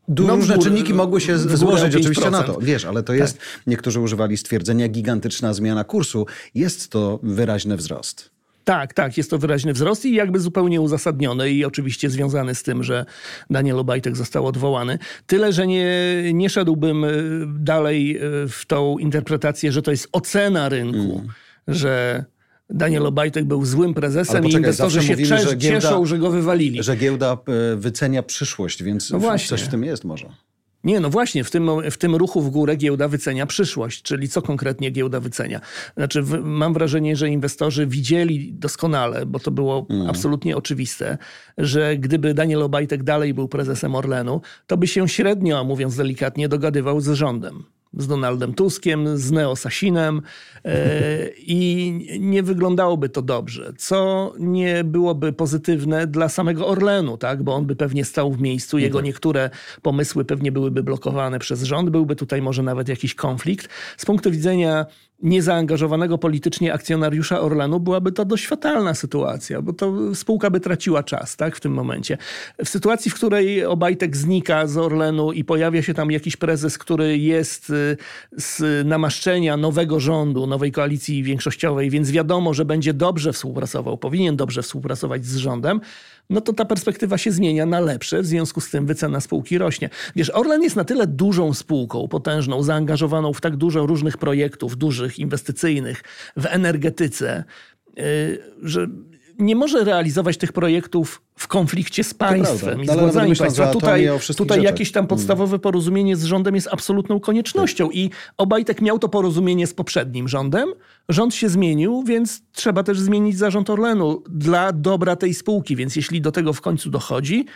No, 0.08 0.36
różne 0.36 0.58
czynniki 0.58 0.94
mogły 0.94 1.20
się 1.20 1.38
złożyć 1.38 1.96
oczywiście 1.96 2.30
na 2.30 2.42
to. 2.42 2.58
Wiesz, 2.60 2.84
ale 2.84 3.02
to 3.02 3.12
tak. 3.12 3.20
jest, 3.20 3.38
niektórzy 3.66 4.00
używali 4.00 4.36
stwierdzenia 4.36 4.88
gigantyczna 4.88 5.54
zmiana 5.54 5.84
kursu. 5.84 6.26
Jest 6.54 6.88
to 6.88 7.20
wyraźny 7.22 7.76
wzrost. 7.76 8.34
Tak, 8.64 8.94
tak, 8.94 9.16
jest 9.16 9.30
to 9.30 9.38
wyraźny 9.38 9.72
wzrost 9.72 10.04
i 10.04 10.14
jakby 10.14 10.40
zupełnie 10.40 10.80
uzasadniony 10.80 11.50
i 11.50 11.64
oczywiście 11.64 12.10
związany 12.10 12.54
z 12.54 12.62
tym, 12.62 12.82
że 12.82 13.06
Daniel 13.50 13.78
Obajtek 13.78 14.16
został 14.16 14.46
odwołany. 14.46 14.98
Tyle, 15.26 15.52
że 15.52 15.66
nie, 15.66 15.94
nie 16.34 16.50
szedłbym 16.50 17.04
y, 17.04 17.46
dalej 17.48 18.16
y, 18.16 18.48
w 18.48 18.66
tą 18.66 18.98
interpretację, 18.98 19.72
że 19.72 19.82
to 19.82 19.90
jest 19.90 20.08
ocena 20.12 20.68
rynku, 20.68 21.18
mm. 21.18 21.28
że 21.68 22.24
Daniel 22.70 23.06
Obajtek 23.06 23.44
był 23.44 23.64
złym 23.64 23.94
prezesem 23.94 24.42
poczekaj, 24.42 24.50
i 24.50 24.54
inwestorzy 24.54 25.02
się 25.02 25.12
mówimy, 25.12 25.38
że 25.38 25.56
giełda, 25.56 25.80
cieszą, 25.80 26.06
że 26.06 26.18
go 26.18 26.30
wywalili. 26.30 26.82
Że 26.82 26.96
giełda 26.96 27.38
e, 27.72 27.76
wycenia 27.76 28.22
przyszłość, 28.22 28.82
więc 28.82 29.10
no 29.10 29.38
coś 29.38 29.62
w 29.62 29.68
tym 29.68 29.84
jest 29.84 30.04
może. 30.04 30.28
Nie, 30.84 31.00
no 31.00 31.10
właśnie, 31.10 31.44
w 31.44 31.50
tym, 31.50 31.70
w 31.90 31.96
tym 31.98 32.14
ruchu 32.14 32.42
w 32.42 32.50
górę 32.50 32.76
giełda 32.76 33.08
wycenia 33.08 33.46
przyszłość, 33.46 34.02
czyli 34.02 34.28
co 34.28 34.42
konkretnie 34.42 34.90
giełda 34.90 35.20
wycenia. 35.20 35.60
Znaczy, 35.96 36.22
w, 36.22 36.44
mam 36.44 36.74
wrażenie, 36.74 37.16
że 37.16 37.28
inwestorzy 37.28 37.86
widzieli 37.86 38.52
doskonale, 38.52 39.26
bo 39.26 39.38
to 39.38 39.50
było 39.50 39.86
mm. 39.90 40.10
absolutnie 40.10 40.56
oczywiste, 40.56 41.18
że 41.58 41.96
gdyby 41.96 42.34
Daniel 42.34 42.62
Obajtek 42.62 43.02
dalej 43.02 43.34
był 43.34 43.48
prezesem 43.48 43.94
Orlenu, 43.94 44.40
to 44.66 44.76
by 44.76 44.86
się 44.86 45.08
średnio, 45.08 45.64
mówiąc 45.64 45.96
delikatnie, 45.96 46.48
dogadywał 46.48 47.00
z 47.00 47.08
rządem 47.08 47.64
z 47.96 48.06
Donaldem 48.06 48.54
Tuskiem, 48.54 49.18
z 49.18 49.32
Neo 49.32 49.56
Sasinem 49.56 50.22
e, 50.64 51.28
i 51.46 52.18
nie 52.20 52.42
wyglądałoby 52.42 53.08
to 53.08 53.22
dobrze, 53.22 53.72
co 53.78 54.32
nie 54.38 54.84
byłoby 54.84 55.32
pozytywne 55.32 56.06
dla 56.06 56.28
samego 56.28 56.66
Orlenu, 56.66 57.18
tak? 57.18 57.42
bo 57.42 57.54
on 57.54 57.66
by 57.66 57.76
pewnie 57.76 58.04
stał 58.04 58.32
w 58.32 58.40
miejscu, 58.40 58.78
jego 58.78 58.98
tak. 58.98 59.04
niektóre 59.04 59.50
pomysły 59.82 60.24
pewnie 60.24 60.52
byłyby 60.52 60.82
blokowane 60.82 61.38
przez 61.38 61.62
rząd, 61.62 61.90
byłby 61.90 62.16
tutaj 62.16 62.42
może 62.42 62.62
nawet 62.62 62.88
jakiś 62.88 63.14
konflikt. 63.14 63.68
Z 63.96 64.04
punktu 64.04 64.30
widzenia 64.30 64.86
niezaangażowanego 65.24 66.18
politycznie 66.18 66.72
akcjonariusza 66.72 67.40
Orlenu 67.40 67.80
byłaby 67.80 68.12
to 68.12 68.24
dość 68.24 68.46
fatalna 68.46 68.94
sytuacja, 68.94 69.62
bo 69.62 69.72
to 69.72 70.14
spółka 70.14 70.50
by 70.50 70.60
traciła 70.60 71.02
czas 71.02 71.36
tak, 71.36 71.56
w 71.56 71.60
tym 71.60 71.72
momencie. 71.72 72.18
W 72.64 72.68
sytuacji, 72.68 73.10
w 73.10 73.14
której 73.14 73.64
Obajtek 73.64 74.16
znika 74.16 74.66
z 74.66 74.76
Orlenu 74.76 75.32
i 75.32 75.44
pojawia 75.44 75.82
się 75.82 75.94
tam 75.94 76.10
jakiś 76.10 76.36
prezes, 76.36 76.78
który 76.78 77.18
jest 77.18 77.70
y, 77.70 77.96
z 78.36 78.86
namaszczenia 78.86 79.56
nowego 79.56 80.00
rządu, 80.00 80.46
nowej 80.46 80.72
koalicji 80.72 81.22
większościowej, 81.22 81.90
więc 81.90 82.10
wiadomo, 82.10 82.54
że 82.54 82.64
będzie 82.64 82.94
dobrze 82.94 83.32
współpracował, 83.32 83.98
powinien 83.98 84.36
dobrze 84.36 84.62
współpracować 84.62 85.26
z 85.26 85.36
rządem, 85.36 85.80
no 86.30 86.40
to 86.40 86.52
ta 86.52 86.64
perspektywa 86.64 87.18
się 87.18 87.32
zmienia 87.32 87.66
na 87.66 87.80
lepsze, 87.80 88.22
w 88.22 88.26
związku 88.26 88.60
z 88.60 88.70
tym 88.70 88.86
wycena 88.86 89.20
spółki 89.20 89.58
rośnie. 89.58 89.90
Wiesz, 90.16 90.30
Orlen 90.30 90.62
jest 90.62 90.76
na 90.76 90.84
tyle 90.84 91.06
dużą 91.06 91.54
spółką, 91.54 92.08
potężną, 92.08 92.62
zaangażowaną 92.62 93.32
w 93.32 93.40
tak 93.40 93.56
dużo 93.56 93.86
różnych 93.86 94.18
projektów, 94.18 94.76
dużych, 94.76 95.13
inwestycyjnych, 95.18 96.02
w 96.36 96.46
energetyce, 96.46 97.44
y, 97.98 98.38
że 98.62 98.86
nie 99.38 99.56
może 99.56 99.84
realizować 99.84 100.36
tych 100.36 100.52
projektów 100.52 101.22
w 101.36 101.48
konflikcie 101.48 102.04
z 102.04 102.14
państwem 102.14 102.82
i 102.82 102.86
z 102.86 102.94
władzami 102.94 103.36
państwa. 103.36 103.66
Tutaj, 103.66 104.08
tutaj 104.36 104.62
jakieś 104.62 104.92
tam 104.92 105.06
podstawowe 105.06 105.58
porozumienie 105.58 106.16
z 106.16 106.24
rządem 106.24 106.54
jest 106.54 106.68
absolutną 106.70 107.20
koniecznością 107.20 107.90
i 107.90 108.10
Obajtek 108.36 108.80
miał 108.82 108.98
to 108.98 109.08
porozumienie 109.08 109.66
z 109.66 109.74
poprzednim 109.74 110.28
rządem. 110.28 110.68
Rząd 111.08 111.34
się 111.34 111.48
zmienił, 111.48 112.02
więc 112.02 112.42
trzeba 112.52 112.82
też 112.82 113.00
zmienić 113.00 113.38
zarząd 113.38 113.70
Orlenu 113.70 114.22
dla 114.28 114.72
dobra 114.72 115.16
tej 115.16 115.34
spółki. 115.34 115.76
Więc 115.76 115.96
jeśli 115.96 116.20
do 116.20 116.32
tego 116.32 116.52
w 116.52 116.60
końcu 116.60 116.90
dochodzi, 116.90 117.46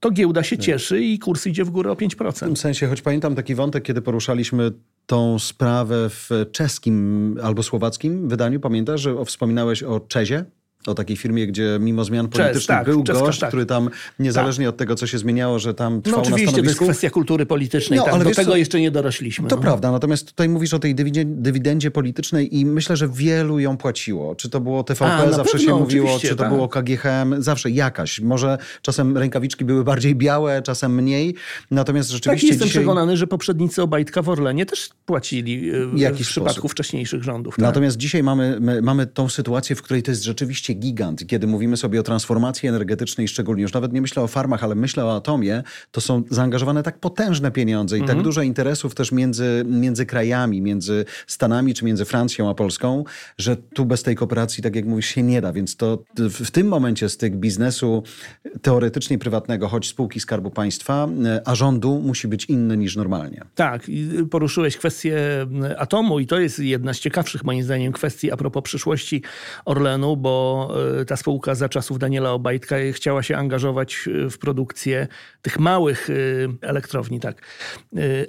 to 0.00 0.10
giełda 0.10 0.42
się 0.42 0.58
cieszy 0.58 1.00
i 1.00 1.18
kurs 1.18 1.46
idzie 1.46 1.64
w 1.64 1.70
górę 1.70 1.90
o 1.90 1.94
5%. 1.94 2.32
W 2.32 2.38
tym 2.38 2.56
sensie, 2.56 2.86
choć 2.86 3.02
pamiętam 3.02 3.34
taki 3.34 3.54
wątek, 3.54 3.84
kiedy 3.84 4.02
poruszaliśmy 4.02 4.70
tą 5.08 5.38
sprawę 5.38 6.10
w 6.10 6.30
czeskim 6.52 7.36
albo 7.42 7.62
słowackim 7.62 8.28
wydaniu, 8.28 8.60
pamiętasz, 8.60 9.00
że 9.00 9.24
wspominałeś 9.24 9.82
o 9.82 10.00
Czezie? 10.00 10.44
O 10.86 10.94
takiej 10.94 11.16
firmie, 11.16 11.46
gdzie 11.46 11.78
mimo 11.80 12.04
zmian 12.04 12.28
politycznych 12.28 12.66
tak, 12.66 12.86
był 12.86 13.04
Czeska, 13.04 13.24
gość, 13.24 13.38
tak. 13.38 13.48
który 13.48 13.66
tam 13.66 13.90
niezależnie 14.18 14.66
tak. 14.66 14.74
od 14.74 14.76
tego, 14.76 14.94
co 14.94 15.06
się 15.06 15.18
zmieniało, 15.18 15.58
że 15.58 15.74
tam 15.74 16.02
trwał 16.02 16.20
no, 16.20 16.22
oczywiście, 16.22 16.46
na 16.46 16.52
stanowisku. 16.52 16.78
to 16.78 16.84
jest 16.84 16.98
kwestia 16.98 17.10
kultury 17.10 17.46
politycznej, 17.46 17.98
no, 17.98 18.04
tak, 18.04 18.14
ale 18.14 18.24
do 18.24 18.30
tego 18.30 18.50
co? 18.50 18.56
jeszcze 18.56 18.80
nie 18.80 18.90
dorośliśmy. 18.90 19.48
To 19.48 19.56
no. 19.56 19.62
prawda, 19.62 19.92
natomiast 19.92 20.26
tutaj 20.26 20.48
mówisz 20.48 20.74
o 20.74 20.78
tej 20.78 20.94
dywidendzie 21.24 21.90
politycznej 21.90 22.56
i 22.56 22.66
myślę, 22.66 22.96
że 22.96 23.08
wielu 23.08 23.58
ją 23.58 23.76
płaciło. 23.76 24.34
Czy 24.34 24.50
to 24.50 24.60
było 24.60 24.84
TVP, 24.84 25.12
A, 25.12 25.32
zawsze 25.32 25.58
pewno, 25.58 25.66
się 25.66 25.78
mówiło, 25.80 26.18
czy 26.18 26.28
to 26.28 26.36
tak. 26.36 26.48
było 26.48 26.68
KGHM, 26.68 27.42
zawsze 27.42 27.70
jakaś. 27.70 28.20
Może 28.20 28.58
czasem 28.82 29.18
rękawiczki 29.18 29.64
były 29.64 29.84
bardziej 29.84 30.14
białe, 30.14 30.62
czasem 30.62 30.94
mniej, 30.94 31.34
natomiast 31.70 32.10
rzeczywiście 32.10 32.46
Tak, 32.46 32.50
jestem 32.50 32.68
dzisiaj... 32.68 32.82
przekonany, 32.82 33.16
że 33.16 33.26
poprzednicy 33.26 33.82
Obajtka 33.82 34.22
w 34.22 34.28
Orlenie 34.28 34.66
też 34.66 34.90
płacili 35.06 35.70
e, 35.70 36.12
w, 36.12 36.18
w 36.18 36.26
przypadku 36.26 36.68
wcześniejszych 36.68 37.22
rządów. 37.22 37.56
Tak. 37.56 37.62
Natomiast 37.62 37.96
dzisiaj 37.96 38.22
mamy, 38.22 38.58
mamy 38.82 39.06
tą 39.06 39.28
sytuację, 39.28 39.76
w 39.76 39.82
której 39.82 40.02
to 40.02 40.10
jest 40.10 40.22
rzeczywiście 40.22 40.67
gigant, 40.74 41.26
kiedy 41.26 41.46
mówimy 41.46 41.76
sobie 41.76 42.00
o 42.00 42.02
transformacji 42.02 42.68
energetycznej 42.68 43.28
szczególnie, 43.28 43.62
już 43.62 43.72
nawet 43.72 43.92
nie 43.92 44.00
myślę 44.00 44.22
o 44.22 44.26
farmach, 44.26 44.64
ale 44.64 44.74
myślę 44.74 45.04
o 45.04 45.16
atomie, 45.16 45.62
to 45.90 46.00
są 46.00 46.22
zaangażowane 46.30 46.82
tak 46.82 46.98
potężne 46.98 47.50
pieniądze 47.50 47.96
i 47.96 48.00
tak 48.00 48.02
mhm. 48.02 48.18
tak 48.18 48.24
dużo 48.24 48.42
interesów 48.42 48.94
też 48.94 49.12
między, 49.12 49.64
między 49.66 50.06
krajami, 50.06 50.62
między 50.62 51.04
Stanami 51.26 51.74
czy 51.74 51.84
między 51.84 52.04
Francją 52.04 52.50
a 52.50 52.54
Polską, 52.54 53.04
że 53.38 53.56
tu 53.56 53.84
bez 53.84 54.02
tej 54.02 54.16
kooperacji, 54.16 54.62
tak 54.62 54.76
jak 54.76 54.84
mówisz, 54.84 55.06
się 55.06 55.22
nie 55.22 55.40
da. 55.40 55.52
Więc 55.52 55.76
to 55.76 56.04
w 56.16 56.50
tym 56.50 56.68
momencie 56.68 57.08
styk 57.08 57.36
biznesu 57.36 58.02
teoretycznie 58.62 59.18
prywatnego, 59.18 59.68
choć 59.68 59.88
spółki 59.88 60.20
Skarbu 60.20 60.50
Państwa, 60.50 61.08
a 61.44 61.54
rządu 61.54 62.00
musi 62.04 62.28
być 62.28 62.44
inny 62.44 62.76
niż 62.76 62.96
normalnie. 62.96 63.44
Tak, 63.54 63.82
poruszyłeś 64.30 64.76
kwestię 64.76 65.16
atomu 65.78 66.20
i 66.20 66.26
to 66.26 66.40
jest 66.40 66.58
jedna 66.58 66.94
z 66.94 66.98
ciekawszych 66.98 67.44
moim 67.44 67.62
zdaniem 67.62 67.92
kwestii 67.92 68.32
a 68.32 68.36
propos 68.36 68.62
przyszłości 68.62 69.22
Orlenu, 69.64 70.16
bo 70.16 70.57
e, 71.00 71.04
ta 71.04 71.16
spółka 71.16 71.54
za 71.54 71.68
czasów 71.68 71.98
Daniela 71.98 72.32
Obajtka 72.32 72.76
chciała 72.92 73.22
się 73.22 73.36
angażować 73.36 74.08
e, 74.26 74.30
w 74.30 74.38
produkcję 74.38 75.06
tych 75.42 75.58
małych 75.58 76.10
e, 76.10 76.14
elektrowni, 76.60 77.20
tak, 77.20 77.42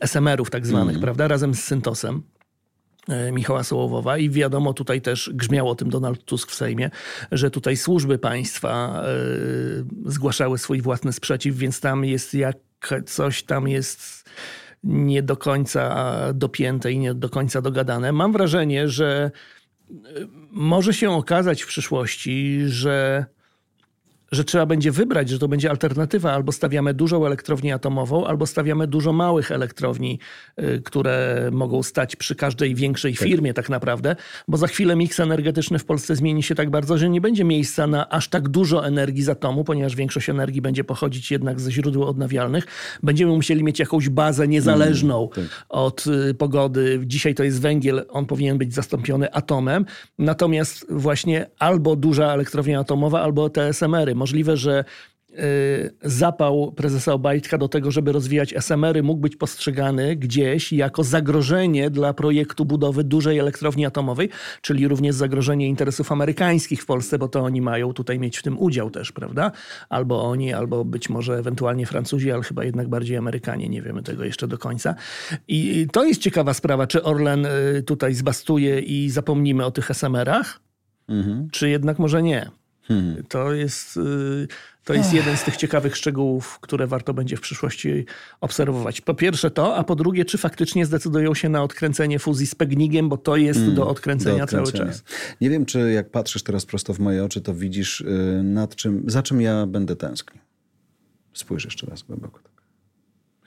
SMR-ów 0.02 0.50
tak 0.50 0.68
zwanych, 0.68 0.96
mm. 0.96 1.02
prawda, 1.02 1.28
razem 1.28 1.56
z 1.56 1.64
Syntosem. 1.64 2.22
Michała 3.32 3.64
Sołowowa 3.64 4.18
i 4.18 4.30
wiadomo, 4.30 4.74
tutaj 4.74 5.02
też 5.02 5.32
grzmiał 5.34 5.70
o 5.70 5.76
tym 5.76 5.90
Donald 5.90 6.26
Tusk 6.26 6.52
w 6.52 6.56
Sejmie, 6.56 6.90
że 7.32 7.52
tutaj 7.52 7.78
służby 7.78 8.18
państwa 8.18 9.04
zgłaszały 10.06 10.58
swój 10.58 10.82
własny 10.82 11.14
sprzeciw, 11.14 11.56
więc 11.56 11.80
tam 11.80 12.06
jest 12.06 12.34
jak 12.34 12.58
coś 13.06 13.44
tam 13.44 13.68
jest 13.68 14.30
nie 14.84 15.24
do 15.24 15.38
końca 15.38 16.16
dopięte 16.34 16.92
i 16.92 17.00
nie 17.00 17.14
do 17.14 17.30
końca 17.30 17.62
dogadane. 17.62 18.12
Mam 18.12 18.34
wrażenie, 18.34 18.88
że 18.88 19.32
może 20.52 20.94
się 20.94 21.12
okazać 21.12 21.62
w 21.62 21.68
przyszłości, 21.68 22.60
że 22.66 23.26
że 24.32 24.44
trzeba 24.44 24.66
będzie 24.66 24.92
wybrać, 24.92 25.30
że 25.30 25.40
to 25.40 25.48
będzie 25.48 25.70
alternatywa. 25.70 26.34
Albo 26.34 26.52
stawiamy 26.52 26.94
dużą 26.94 27.26
elektrownię 27.26 27.74
atomową, 27.74 28.26
albo 28.26 28.46
stawiamy 28.46 28.88
dużo 28.88 29.14
małych 29.14 29.52
elektrowni, 29.52 30.20
y, 30.60 30.82
które 30.86 31.50
mogą 31.52 31.84
stać 31.84 32.16
przy 32.16 32.36
każdej 32.36 32.76
większej 32.76 33.14
tak. 33.16 33.28
firmie 33.28 33.54
tak 33.54 33.70
naprawdę, 33.70 34.16
bo 34.48 34.58
za 34.58 34.68
chwilę 34.68 34.96
miks 34.96 35.20
energetyczny 35.20 35.80
w 35.80 35.86
Polsce 35.86 36.16
zmieni 36.16 36.44
się 36.44 36.56
tak 36.56 36.70
bardzo, 36.70 36.98
że 36.98 37.10
nie 37.10 37.22
będzie 37.22 37.44
miejsca 37.44 37.88
na 37.88 38.10
aż 38.10 38.28
tak 38.28 38.50
dużo 38.50 38.88
energii 38.88 39.24
z 39.24 39.30
atomu, 39.30 39.64
ponieważ 39.64 39.96
większość 39.96 40.30
energii 40.30 40.62
będzie 40.62 40.84
pochodzić 40.84 41.32
jednak 41.32 41.60
ze 41.60 41.72
źródeł 41.72 42.04
odnawialnych. 42.04 42.68
Będziemy 43.04 43.32
musieli 43.32 43.64
mieć 43.64 43.80
jakąś 43.80 44.10
bazę 44.10 44.48
niezależną 44.48 45.30
mm, 45.36 45.50
tak. 45.50 45.66
od 45.70 46.06
y, 46.08 46.34
pogody. 46.34 47.02
Dzisiaj 47.06 47.36
to 47.36 47.44
jest 47.44 47.62
węgiel, 47.62 48.06
on 48.10 48.26
powinien 48.26 48.58
być 48.58 48.74
zastąpiony 48.74 49.34
atomem. 49.34 49.86
Natomiast 50.20 50.86
właśnie 50.90 51.46
albo 51.60 51.96
duża 51.96 52.34
elektrownia 52.34 52.80
atomowa, 52.80 53.22
albo 53.22 53.50
TSMR-y. 53.50 54.16
Możliwe, 54.20 54.58
że 54.58 54.84
y, 55.30 55.94
zapał 56.04 56.72
prezesa 56.72 57.14
Obajtka 57.14 57.58
do 57.58 57.68
tego, 57.68 57.92
żeby 57.92 58.12
rozwijać 58.12 58.54
SMR-y 58.54 59.04
mógł 59.04 59.22
być 59.22 59.36
postrzegany 59.36 60.16
gdzieś 60.16 60.74
jako 60.74 61.04
zagrożenie 61.04 61.90
dla 61.90 62.14
projektu 62.14 62.66
budowy 62.66 63.04
dużej 63.04 63.40
elektrowni 63.40 63.86
atomowej, 63.86 64.30
czyli 64.62 64.88
również 64.88 65.16
zagrożenie 65.16 65.68
interesów 65.68 66.12
amerykańskich 66.12 66.82
w 66.82 66.86
Polsce, 66.86 67.18
bo 67.20 67.28
to 67.28 67.40
oni 67.40 67.62
mają 67.62 67.94
tutaj 67.94 68.20
mieć 68.20 68.38
w 68.38 68.44
tym 68.44 68.60
udział 68.60 68.92
też, 68.92 69.12
prawda? 69.12 69.52
Albo 69.90 70.24
oni, 70.24 70.54
albo 70.54 70.86
być 70.86 71.10
może 71.10 71.38
ewentualnie 71.38 71.86
Francuzi, 71.86 72.32
ale 72.32 72.44
chyba 72.44 72.64
jednak 72.64 72.88
bardziej 72.88 73.18
Amerykanie, 73.18 73.70
nie 73.70 73.82
wiemy 73.82 74.04
tego 74.04 74.24
jeszcze 74.24 74.48
do 74.48 74.58
końca. 74.58 74.96
I 75.48 75.88
to 75.92 76.04
jest 76.04 76.22
ciekawa 76.22 76.54
sprawa, 76.54 76.88
czy 76.88 77.04
Orlen 77.04 77.46
y, 77.46 77.84
tutaj 77.84 78.14
zbastuje 78.14 78.80
i 78.80 79.10
zapomnimy 79.10 79.66
o 79.66 79.72
tych 79.72 79.92
SMR-ach, 79.92 80.60
mhm. 81.08 81.48
czy 81.52 81.70
jednak 81.70 82.00
może 82.00 82.24
nie. 82.24 82.59
Hmm. 82.90 83.24
To 83.30 83.54
jest, 83.54 83.98
y, 83.98 84.48
to 84.84 84.94
jest 84.94 85.14
jeden 85.14 85.38
z 85.38 85.44
tych 85.44 85.58
ciekawych 85.58 85.98
szczegółów, 85.98 86.60
które 86.60 86.88
warto 86.88 87.14
będzie 87.14 87.38
w 87.38 87.42
przyszłości 87.42 88.06
obserwować. 88.42 89.02
Po 89.02 89.14
pierwsze 89.14 89.52
to, 89.52 89.76
a 89.76 89.84
po 89.84 89.96
drugie, 89.96 90.26
czy 90.26 90.38
faktycznie 90.38 90.86
zdecydują 90.86 91.34
się 91.34 91.50
na 91.50 91.64
odkręcenie 91.64 92.20
fuzji 92.20 92.48
z 92.48 92.56
Pegnigiem, 92.56 93.10
bo 93.10 93.18
to 93.18 93.36
jest 93.36 93.60
hmm. 93.60 93.76
do, 93.76 93.88
odkręcenia 93.88 94.38
do, 94.38 94.44
odkręcenia 94.44 94.78
cały 94.82 94.92
czas. 94.92 95.04
Nie 95.42 95.50
wiem, 95.50 95.66
czy 95.66 95.92
jak 95.92 96.10
patrzysz 96.10 96.44
teraz 96.44 96.66
prosto 96.66 96.94
w 96.94 97.00
moje 97.00 97.24
oczy, 97.24 97.42
to 97.42 97.54
widzisz, 97.54 98.02
y, 98.02 98.42
nad 98.44 98.76
czym, 98.76 99.04
za 99.08 99.24
czym 99.24 99.42
ja 99.42 99.66
będę 99.66 99.96
tęsknił. 99.96 100.42
Spójrz 101.34 101.66
jeszcze 101.66 101.88
raz 101.88 102.04
głęboko. 102.04 102.40
Tak. 102.40 102.64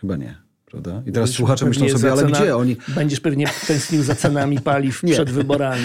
Chyba 0.00 0.16
nie 0.16 0.52
prawda? 0.72 0.90
I 0.90 1.12
teraz 1.12 1.14
będziesz 1.14 1.36
słuchacze 1.36 1.66
myślą 1.66 1.88
sobie, 1.88 2.12
ale 2.12 2.24
gdzie 2.24 2.56
oni... 2.56 2.76
Będziesz 2.88 3.20
pewnie 3.20 3.46
tęsknił 3.66 4.02
za 4.02 4.14
cenami 4.14 4.60
paliw 4.60 5.02
przed 5.12 5.30
wyborami. 5.30 5.82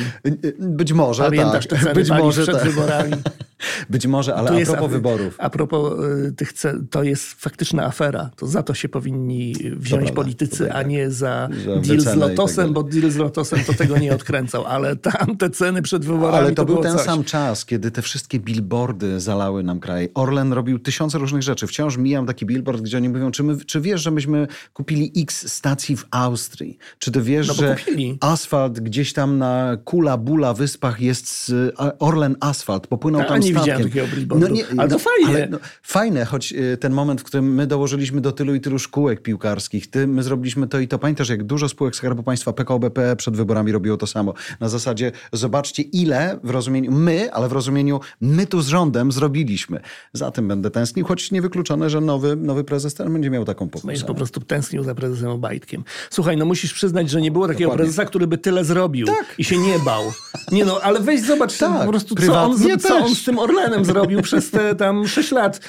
Być 0.59 0.93
może, 0.93 1.23
Pamiętasz 1.23 1.67
tak. 1.67 1.79
te 1.79 1.85
ceny 1.85 1.95
Być 1.95 2.09
paliw 2.09 2.25
może, 2.25 2.41
przed 2.41 2.55
tak. 2.55 2.69
wyborami? 2.69 3.13
Być 3.89 4.07
może, 4.07 4.35
ale 4.35 4.61
a 4.61 4.65
propos 4.65 4.91
wyborów. 4.91 5.35
A 5.37 5.49
propos 5.49 5.93
y, 6.27 6.31
tych 6.31 6.53
cen, 6.53 6.87
to 6.87 7.03
jest 7.03 7.25
faktyczna 7.33 7.85
afera. 7.85 8.29
To 8.35 8.47
za 8.47 8.63
to 8.63 8.73
się 8.73 8.89
powinni 8.89 9.55
wziąć 9.75 10.11
politycy, 10.11 10.73
a 10.73 10.83
nie 10.83 11.11
za, 11.11 11.49
deal 11.85 11.99
z 11.99 12.05
tak 12.05 12.17
Lotosem, 12.17 12.65
tak 12.65 12.73
bo 12.73 12.83
deal 12.83 13.11
z 13.11 13.15
Lotosem 13.15 13.59
to 13.67 13.73
tego 13.73 13.97
nie 13.97 14.15
odkręcał. 14.15 14.65
Ale 14.77 14.95
tam 14.95 15.37
te 15.37 15.49
ceny 15.49 15.81
przed 15.81 16.05
wyborami 16.05 16.37
Ale 16.37 16.49
to, 16.49 16.55
to 16.55 16.65
był 16.65 16.83
ten 16.83 16.97
coś. 16.97 17.05
sam 17.05 17.23
czas, 17.23 17.65
kiedy 17.65 17.91
te 17.91 18.01
wszystkie 18.01 18.39
billboardy 18.39 19.19
zalały 19.19 19.63
nam 19.63 19.79
kraj. 19.79 20.09
Orlen 20.13 20.53
robił 20.53 20.79
tysiące 20.79 21.17
różnych 21.17 21.43
rzeczy. 21.43 21.67
Wciąż 21.67 21.97
mijam 21.97 22.25
taki 22.25 22.45
billboard, 22.45 22.81
gdzie 22.81 22.97
oni 22.97 23.09
mówią, 23.09 23.31
czy, 23.31 23.43
my, 23.43 23.65
czy 23.65 23.81
wiesz, 23.81 24.01
że 24.01 24.11
myśmy 24.11 24.47
kupili 24.73 25.11
X 25.17 25.53
stacji 25.53 25.97
w 25.97 26.05
Austrii? 26.11 26.77
Czy 26.99 27.11
ty 27.11 27.21
wiesz, 27.21 27.47
no, 27.47 27.53
że 27.53 27.75
kupili. 27.75 28.17
asfalt 28.21 28.79
gdzieś 28.79 29.13
tam 29.13 29.37
na 29.37 29.77
Kula 29.83 30.17
Bula 30.17 30.53
wyspach 30.53 31.01
jest 31.01 31.53
Orlen 31.99 32.35
Asfalt? 32.39 32.87
Popłynął 32.87 33.23
tam 33.23 33.41
nie 33.47 33.59
widziałem 33.59 33.83
takiego 33.83 34.07
billboardu. 34.07 34.47
No 34.47 34.53
nie, 34.53 34.63
ale 34.77 34.89
to 34.89 34.95
no, 34.95 34.99
fajnie. 34.99 35.27
Ale, 35.27 35.47
no, 35.49 35.59
fajne, 35.83 36.25
choć 36.25 36.53
y, 36.53 36.77
ten 36.77 36.93
moment, 36.93 37.21
w 37.21 37.23
którym 37.23 37.55
my 37.55 37.67
dołożyliśmy 37.67 38.21
do 38.21 38.31
tylu 38.31 38.55
i 38.55 38.61
tylu 38.61 38.79
szkółek 38.79 39.21
piłkarskich, 39.21 39.89
ty, 39.89 40.07
my 40.07 40.23
zrobiliśmy 40.23 40.67
to 40.67 40.79
i 40.79 40.87
to. 40.87 40.99
Pamiętasz, 40.99 41.29
jak 41.29 41.43
dużo 41.43 41.69
spółek 41.69 41.95
Skarbu 41.95 42.23
Państwa, 42.23 42.53
PKO 42.53 42.79
BP 42.79 43.15
przed 43.15 43.35
wyborami 43.35 43.71
robiło 43.71 43.97
to 43.97 44.07
samo. 44.07 44.33
Na 44.59 44.69
zasadzie 44.69 45.11
zobaczcie 45.33 45.83
ile 45.83 46.39
w 46.43 46.49
rozumieniu 46.49 46.91
my, 46.91 47.33
ale 47.33 47.49
w 47.49 47.51
rozumieniu 47.51 47.99
my 48.21 48.47
tu 48.47 48.61
z 48.61 48.67
rządem 48.67 49.11
zrobiliśmy. 49.11 49.79
Za 50.13 50.31
tym 50.31 50.47
będę 50.47 50.71
tęsknił, 50.71 51.05
choć 51.05 51.31
niewykluczone, 51.31 51.89
że 51.89 52.01
nowy, 52.01 52.35
nowy 52.35 52.63
prezes 52.63 52.93
ten 52.93 53.13
będzie 53.13 53.29
miał 53.29 53.45
taką 53.45 53.69
pokusę. 53.69 53.87
Będziesz 53.87 54.05
po 54.05 54.15
prostu 54.15 54.39
tęsknił 54.39 54.83
za 54.83 54.95
prezesem 54.95 55.29
Obajtkiem. 55.29 55.83
Słuchaj, 56.09 56.37
no 56.37 56.45
musisz 56.45 56.73
przyznać, 56.73 57.09
że 57.09 57.21
nie 57.21 57.31
było 57.31 57.47
takiego 57.47 57.69
Dokładnie. 57.69 57.85
prezesa, 57.85 58.05
który 58.05 58.27
by 58.27 58.37
tyle 58.37 58.65
zrobił 58.65 59.07
tak. 59.07 59.35
i 59.37 59.43
się 59.43 59.57
nie 59.57 59.79
bał. 59.79 60.03
Nie 60.51 60.65
no, 60.65 60.79
ale 60.81 60.99
weź 60.99 61.21
zobacz 61.21 61.57
tak. 61.57 61.81
po 61.81 61.87
prostu, 61.87 62.15
co 62.15 62.43
on, 62.43 62.57
co 62.79 62.97
on 62.97 63.15
z 63.15 63.23
tym 63.23 63.36
Orlenem 63.39 63.85
zrobił 63.85 64.21
przez 64.21 64.51
te 64.51 64.75
tam 64.75 65.07
6 65.07 65.31
lat. 65.31 65.59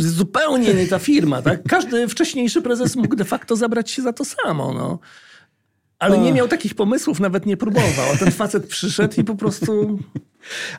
Zupełnie 0.00 0.74
nie 0.74 0.86
ta 0.86 0.98
firma, 0.98 1.42
tak? 1.42 1.62
Każdy 1.68 2.08
wcześniejszy 2.08 2.62
prezes 2.62 2.96
mógł 2.96 3.16
de 3.16 3.24
facto 3.24 3.56
zabrać 3.56 3.90
się 3.90 4.02
za 4.02 4.12
to 4.12 4.24
samo, 4.24 4.72
no. 4.72 4.98
Ale 5.98 6.18
nie 6.18 6.32
miał 6.32 6.48
takich 6.48 6.74
pomysłów, 6.74 7.20
nawet 7.20 7.46
nie 7.46 7.56
próbował. 7.56 8.12
A 8.14 8.16
ten 8.16 8.30
facet 8.30 8.66
przyszedł 8.66 9.20
i 9.20 9.24
po 9.24 9.34
prostu 9.34 9.98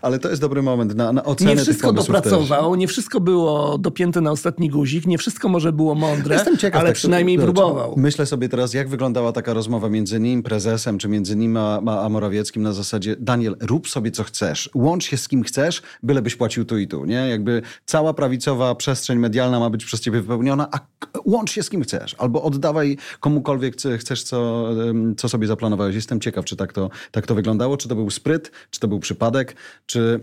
ale 0.01 0.19
to 0.19 0.29
jest 0.29 0.41
dobry 0.41 0.61
moment 0.61 0.95
na, 0.95 1.13
na 1.13 1.23
ocenę 1.23 1.55
Nie 1.55 1.61
wszystko 1.61 1.93
dopracował, 1.93 2.71
też. 2.71 2.79
nie 2.79 2.87
wszystko 2.87 3.19
było 3.19 3.77
dopięte 3.77 4.21
na 4.21 4.31
ostatni 4.31 4.69
guzik, 4.69 5.05
nie 5.05 5.17
wszystko 5.17 5.49
może 5.49 5.73
było 5.73 5.95
mądre, 5.95 6.35
Jestem 6.35 6.57
ciekaw, 6.57 6.81
ale 6.81 6.89
tak, 6.89 6.95
przynajmniej 6.95 7.37
to, 7.37 7.43
próbował. 7.43 7.93
Myślę 7.97 8.25
sobie 8.25 8.49
teraz, 8.49 8.73
jak 8.73 8.89
wyglądała 8.89 9.31
taka 9.31 9.53
rozmowa 9.53 9.89
między 9.89 10.19
nim, 10.19 10.43
prezesem, 10.43 10.97
czy 10.97 11.07
między 11.07 11.35
nim 11.35 11.57
a, 11.57 12.01
a 12.03 12.09
Morawieckim 12.09 12.63
na 12.63 12.73
zasadzie 12.73 13.15
Daniel, 13.19 13.55
rób 13.59 13.89
sobie 13.89 14.11
co 14.11 14.23
chcesz, 14.23 14.69
łącz 14.73 15.05
się 15.05 15.17
z 15.17 15.27
kim 15.27 15.43
chcesz, 15.43 15.81
bylebyś 16.03 16.35
płacił 16.35 16.65
tu 16.65 16.77
i 16.77 16.87
tu, 16.87 17.05
nie? 17.05 17.29
Jakby 17.29 17.61
cała 17.85 18.13
prawicowa 18.13 18.75
przestrzeń 18.75 19.19
medialna 19.19 19.59
ma 19.59 19.69
być 19.69 19.85
przez 19.85 20.01
ciebie 20.01 20.21
wypełniona, 20.21 20.67
a 20.71 20.79
łącz 21.25 21.51
się 21.51 21.63
z 21.63 21.69
kim 21.69 21.83
chcesz, 21.83 22.15
albo 22.17 22.43
oddawaj 22.43 22.97
komukolwiek 23.19 23.75
chcesz, 23.99 24.23
co, 24.23 24.69
co 25.17 25.29
sobie 25.29 25.47
zaplanowałeś. 25.47 25.95
Jestem 25.95 26.19
ciekaw, 26.19 26.45
czy 26.45 26.55
tak 26.55 26.73
to, 26.73 26.89
tak 27.11 27.27
to 27.27 27.35
wyglądało, 27.35 27.77
czy 27.77 27.87
to 27.87 27.95
był 27.95 28.09
spryt, 28.09 28.51
czy 28.69 28.79
to 28.79 28.87
był 28.87 28.99
przypadek, 28.99 29.55
czy 29.85 30.19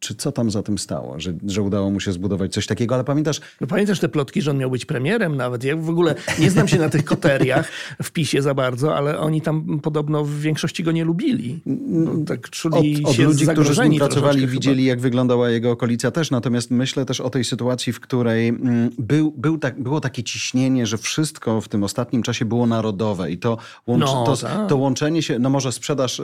czy 0.00 0.14
co 0.14 0.32
tam 0.32 0.50
za 0.50 0.62
tym 0.62 0.78
stało, 0.78 1.20
że, 1.20 1.32
że 1.46 1.62
udało 1.62 1.90
mu 1.90 2.00
się 2.00 2.12
zbudować 2.12 2.52
coś 2.52 2.66
takiego, 2.66 2.94
ale 2.94 3.04
pamiętasz... 3.04 3.40
No 3.60 3.66
pamiętasz 3.66 4.00
te 4.00 4.08
plotki, 4.08 4.42
że 4.42 4.50
on 4.50 4.58
miał 4.58 4.70
być 4.70 4.84
premierem 4.84 5.36
nawet? 5.36 5.64
Ja 5.64 5.76
w 5.76 5.90
ogóle 5.90 6.14
nie 6.38 6.50
znam 6.50 6.68
się 6.68 6.78
na 6.78 6.88
tych 6.88 7.04
koteriach 7.04 7.68
w 8.02 8.10
PiSie 8.10 8.42
za 8.42 8.54
bardzo, 8.54 8.96
ale 8.96 9.18
oni 9.18 9.40
tam 9.40 9.80
podobno 9.80 10.24
w 10.24 10.40
większości 10.40 10.82
go 10.82 10.92
nie 10.92 11.04
lubili. 11.04 11.60
No, 11.66 12.10
tak 12.26 12.50
czuli 12.50 13.04
od, 13.04 13.10
od 13.10 13.16
się 13.16 13.24
ludzi, 13.24 13.46
którzy 13.46 13.74
z 13.74 13.78
nim 13.78 13.98
pracowali, 13.98 14.46
widzieli 14.46 14.82
chyba. 14.82 14.88
jak 14.88 15.00
wyglądała 15.00 15.50
jego 15.50 15.70
okolica 15.70 16.10
też, 16.10 16.30
natomiast 16.30 16.70
myślę 16.70 17.04
też 17.04 17.20
o 17.20 17.30
tej 17.30 17.44
sytuacji, 17.44 17.92
w 17.92 18.00
której 18.00 18.48
mm, 18.48 18.90
był, 18.98 19.32
był 19.36 19.58
tak, 19.58 19.82
było 19.82 20.00
takie 20.00 20.22
ciśnienie, 20.22 20.86
że 20.86 20.98
wszystko 20.98 21.60
w 21.60 21.68
tym 21.68 21.84
ostatnim 21.84 22.22
czasie 22.22 22.44
było 22.44 22.66
narodowe 22.66 23.30
i 23.30 23.38
to, 23.38 23.58
łącz, 23.86 24.04
no, 24.04 24.24
to, 24.24 24.36
tak. 24.36 24.68
to 24.68 24.76
łączenie 24.76 25.22
się, 25.22 25.38
no 25.38 25.50
może 25.50 25.72
sprzedaż 25.72 26.20
y, 26.20 26.22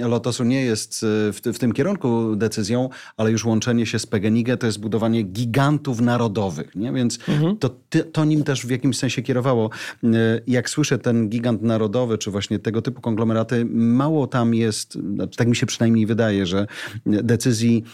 y, 0.00 0.08
Lotosu 0.08 0.44
nie 0.44 0.64
jest 0.64 1.02
y, 1.02 1.32
w, 1.32 1.40
w 1.54 1.58
tym 1.58 1.72
kierunku 1.72 2.36
decyzją, 2.36 2.88
ale 3.16 3.30
już 3.30 3.44
łączenie 3.44 3.86
się 3.86 3.98
z 3.98 4.06
PGNiG 4.06 4.56
to 4.60 4.66
jest 4.66 4.80
budowanie 4.80 5.22
gigantów 5.22 6.00
narodowych, 6.00 6.76
nie? 6.76 6.92
więc 6.92 7.18
mhm. 7.28 7.56
to, 7.56 7.70
to 8.12 8.24
nim 8.24 8.44
też 8.44 8.66
w 8.66 8.70
jakimś 8.70 8.98
sensie 8.98 9.22
kierowało. 9.22 9.70
E, 10.04 10.08
jak 10.46 10.70
słyszę 10.70 10.98
ten 10.98 11.28
gigant 11.28 11.62
narodowy, 11.62 12.18
czy 12.18 12.30
właśnie 12.30 12.58
tego 12.58 12.82
typu 12.82 13.00
konglomeraty, 13.00 13.64
mało 13.70 14.26
tam 14.26 14.54
jest, 14.54 14.92
znaczy 14.92 15.36
tak 15.36 15.48
mi 15.48 15.56
się 15.56 15.66
przynajmniej 15.66 16.06
wydaje, 16.06 16.46
że 16.46 16.66
decyzji 17.06 17.84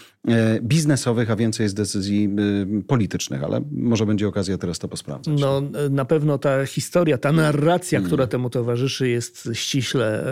biznesowych, 0.61 1.31
a 1.31 1.35
więcej 1.35 1.63
jest 1.63 1.75
decyzji 1.75 2.29
e, 2.79 2.81
politycznych, 2.83 3.43
ale 3.43 3.61
może 3.71 4.05
będzie 4.05 4.27
okazja 4.27 4.57
teraz 4.57 4.79
to 4.79 4.87
posprawdzać. 4.87 5.39
No 5.39 5.61
na 5.89 6.05
pewno 6.05 6.37
ta 6.37 6.65
historia, 6.65 7.17
ta 7.17 7.31
narracja, 7.31 7.99
hmm. 7.99 8.07
która 8.07 8.27
temu 8.27 8.49
towarzyszy 8.49 9.09
jest 9.09 9.49
ściśle 9.53 10.23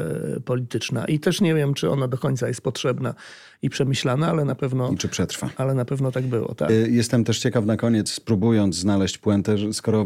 polityczna 0.46 1.06
i 1.06 1.20
też 1.20 1.42
nie 1.42 1.56
wiem, 1.56 1.74
czy 1.74 1.90
ona 1.90 2.08
do 2.08 2.18
końca 2.18 2.48
jest 2.48 2.62
potrzebna 2.62 3.14
i 3.62 3.70
przemyślane, 3.70 4.28
ale 4.28 4.46
na 4.46 4.56
pewno... 4.56 4.92
I 4.92 4.98
czy 4.98 5.08
przetrwa. 5.08 5.50
Ale 5.58 5.74
na 5.74 5.86
pewno 5.86 6.12
tak 6.12 6.26
było, 6.26 6.56
tak. 6.56 6.70
Jestem 6.90 7.24
też 7.24 7.40
ciekaw 7.40 7.66
na 7.66 7.78
koniec, 7.78 8.12
spróbując 8.12 8.76
znaleźć 8.76 9.18
puentę, 9.18 9.74
skoro 9.74 10.06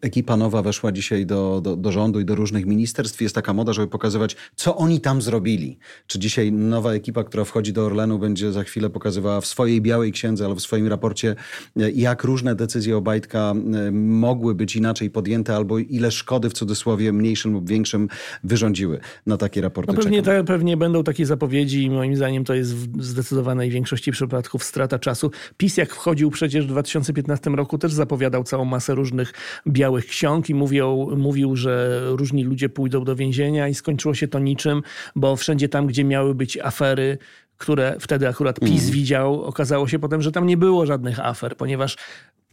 ekipa 0.00 0.36
nowa 0.36 0.62
weszła 0.62 0.92
dzisiaj 0.92 1.26
do, 1.26 1.60
do, 1.60 1.76
do 1.76 1.92
rządu 1.92 2.20
i 2.20 2.24
do 2.24 2.34
różnych 2.34 2.66
ministerstw, 2.66 3.20
jest 3.20 3.34
taka 3.34 3.52
moda, 3.52 3.72
żeby 3.72 3.88
pokazywać, 3.88 4.36
co 4.56 4.76
oni 4.76 5.00
tam 5.00 5.22
zrobili. 5.22 5.78
Czy 6.06 6.18
dzisiaj 6.18 6.52
nowa 6.52 6.92
ekipa, 6.92 7.24
która 7.24 7.44
wchodzi 7.44 7.72
do 7.72 7.86
Orlenu, 7.86 8.18
będzie 8.18 8.52
za 8.52 8.62
chwilę 8.64 8.83
pokazywała 8.90 9.40
w 9.40 9.46
swojej 9.46 9.80
białej 9.80 10.12
księdze 10.12 10.44
albo 10.44 10.56
w 10.56 10.62
swoim 10.62 10.88
raporcie, 10.88 11.36
y, 11.80 11.92
jak 11.94 12.24
różne 12.24 12.54
decyzje 12.54 12.96
Obajtka 12.96 13.54
y, 13.88 13.92
mogły 13.92 14.54
być 14.54 14.76
inaczej 14.76 15.10
podjęte, 15.10 15.56
albo 15.56 15.78
ile 15.78 16.10
szkody 16.10 16.50
w 16.50 16.52
cudzysłowie 16.52 17.12
mniejszym 17.12 17.52
lub 17.52 17.68
większym 17.68 18.08
wyrządziły. 18.44 19.00
Na 19.26 19.36
takie 19.36 19.60
raporty 19.60 19.92
no 19.92 20.02
pewnie, 20.02 20.22
te, 20.22 20.44
pewnie 20.44 20.76
będą 20.76 21.04
takie 21.04 21.26
zapowiedzi 21.26 21.82
i 21.82 21.90
moim 21.90 22.16
zdaniem 22.16 22.44
to 22.44 22.54
to 22.54 22.58
jest 22.58 22.74
w 22.74 23.04
zdecydowanej 23.04 23.70
większości 23.70 24.12
przypadków 24.12 24.64
strata 24.64 24.98
czasu. 24.98 25.30
PiS 25.56 25.76
jak 25.76 25.94
wchodził 25.94 26.30
przecież 26.30 26.64
w 26.64 26.68
2015 26.68 27.50
roku 27.50 27.78
też 27.78 27.92
zapowiadał 27.92 28.44
całą 28.44 28.64
masę 28.64 28.94
różnych 28.94 29.32
białych 29.66 30.06
ksiąg 30.06 30.50
i 30.50 30.54
mówił, 30.54 31.16
mówił, 31.16 31.56
że 31.56 32.00
różni 32.04 32.44
ludzie 32.44 32.68
pójdą 32.68 33.04
do 33.04 33.16
więzienia 33.16 33.68
i 33.68 33.74
skończyło 33.74 34.14
się 34.14 34.28
to 34.28 34.38
niczym, 34.38 34.82
bo 35.16 35.36
wszędzie 35.36 35.68
tam, 35.68 35.86
gdzie 35.86 36.04
miały 36.04 36.34
być 36.34 36.58
afery, 36.58 37.18
które 37.58 37.96
wtedy 38.00 38.28
akurat 38.28 38.60
PiS 38.60 38.82
mm. 38.82 38.92
widział, 38.92 39.42
okazało 39.42 39.88
się 39.88 39.98
potem, 39.98 40.22
że 40.22 40.32
tam 40.32 40.46
nie 40.46 40.56
było 40.56 40.86
żadnych 40.86 41.20
afer, 41.20 41.56
ponieważ 41.56 41.96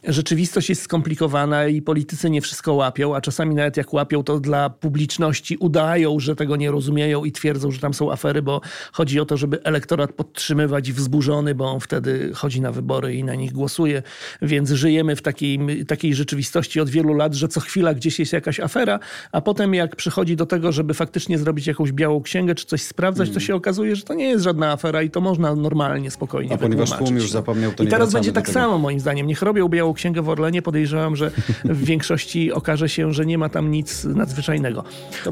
rzeczywistość 0.04 0.70
jest 0.70 0.82
skomplikowana 0.82 1.68
i 1.68 1.82
politycy 1.82 2.30
nie 2.30 2.42
wszystko 2.42 2.74
łapią, 2.74 3.16
a 3.16 3.22
czasami 3.22 3.56
nawet 3.56 3.78
jak 3.78 3.94
łapią, 3.94 4.24
to 4.24 4.40
dla 4.40 4.70
publiczności 4.70 5.58
udają, 5.58 6.20
że 6.20 6.36
tego 6.36 6.56
nie 6.56 6.72
rozumieją 6.72 7.26
i 7.26 7.32
twierdzą, 7.32 7.72
że 7.72 7.80
tam 7.80 7.94
są 7.94 8.12
afery, 8.12 8.42
bo 8.42 8.62
chodzi 8.92 9.20
o 9.20 9.26
to, 9.26 9.38
żeby 9.38 9.64
elektorat 9.64 10.14
podtrzymywać 10.14 10.92
wzburzony, 10.92 11.56
bo 11.56 11.72
on 11.72 11.80
wtedy 11.80 12.32
chodzi 12.36 12.62
na 12.62 12.72
wybory 12.72 13.16
i 13.16 13.24
na 13.24 13.36
nich 13.36 13.52
głosuje. 13.52 14.04
Więc 14.42 14.70
żyjemy 14.70 15.16
w 15.16 15.22
takiej, 15.22 15.86
takiej 15.88 16.16
rzeczywistości 16.16 16.80
od 16.80 16.90
wielu 16.90 17.14
lat, 17.14 17.34
że 17.34 17.48
co 17.48 17.60
chwila 17.60 17.94
gdzieś 17.94 18.20
jest 18.20 18.34
jakaś 18.34 18.60
afera, 18.60 19.00
a 19.32 19.42
potem 19.42 19.74
jak 19.74 19.96
przychodzi 19.96 20.36
do 20.36 20.46
tego, 20.46 20.72
żeby 20.72 20.94
faktycznie 20.94 21.38
zrobić 21.38 21.68
jakąś 21.68 21.92
białą 21.92 22.22
księgę 22.22 22.56
czy 22.56 22.66
coś 22.66 22.82
sprawdzać, 22.82 23.30
to 23.30 23.40
się 23.40 23.56
okazuje, 23.56 23.96
że 23.96 24.04
to 24.04 24.14
nie 24.14 24.26
jest 24.26 24.44
żadna 24.44 24.72
afera 24.72 25.02
i 25.02 25.10
to 25.10 25.22
można 25.22 25.56
normalnie, 25.56 26.12
spokojnie 26.12 26.54
A 26.54 26.58
ponieważ 26.58 26.92
tłum 26.92 27.16
już 27.16 27.32
zapomniał, 27.32 27.72
to 27.72 27.84
I 27.84 27.86
nie 27.86 27.92
teraz 27.92 28.08
wracamy 28.10 28.20
będzie 28.20 28.32
tak 28.34 28.46
tego. 28.46 28.60
samo 28.60 28.78
moim 28.78 29.00
zdaniem. 29.00 29.28
Niech 29.28 29.42
robią 29.42 29.70
białą 29.70 29.90
księgę 29.93 30.21
w 30.21 30.30
Orlenie. 30.30 30.62
Podejrzewam, 30.62 31.15
że 31.15 31.32
w 31.65 31.84
większości 31.91 32.51
okaże 32.51 32.89
się, 32.89 33.13
że 33.13 33.25
nie 33.25 33.38
ma 33.38 33.49
tam 33.49 33.71
nic 33.71 34.04
nadzwyczajnego. 34.04 34.84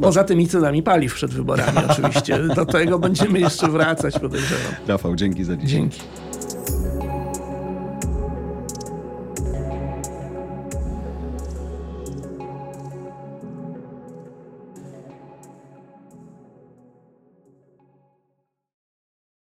Poza 0.02 0.24
tymi 0.24 0.48
cenami 0.48 0.84
paliw 0.84 1.14
przed 1.14 1.32
wyborami 1.34 1.78
oczywiście. 1.90 2.40
Do 2.56 2.66
tego 2.66 3.00
będziemy 3.00 3.40
jeszcze 3.40 3.68
wracać, 3.68 4.20
podejrzewam. 4.20 4.74
Rafał, 4.88 5.16
dzięki 5.16 5.44
za 5.44 5.56
dzisiaj. 5.56 5.80
Dzięki. 5.80 6.02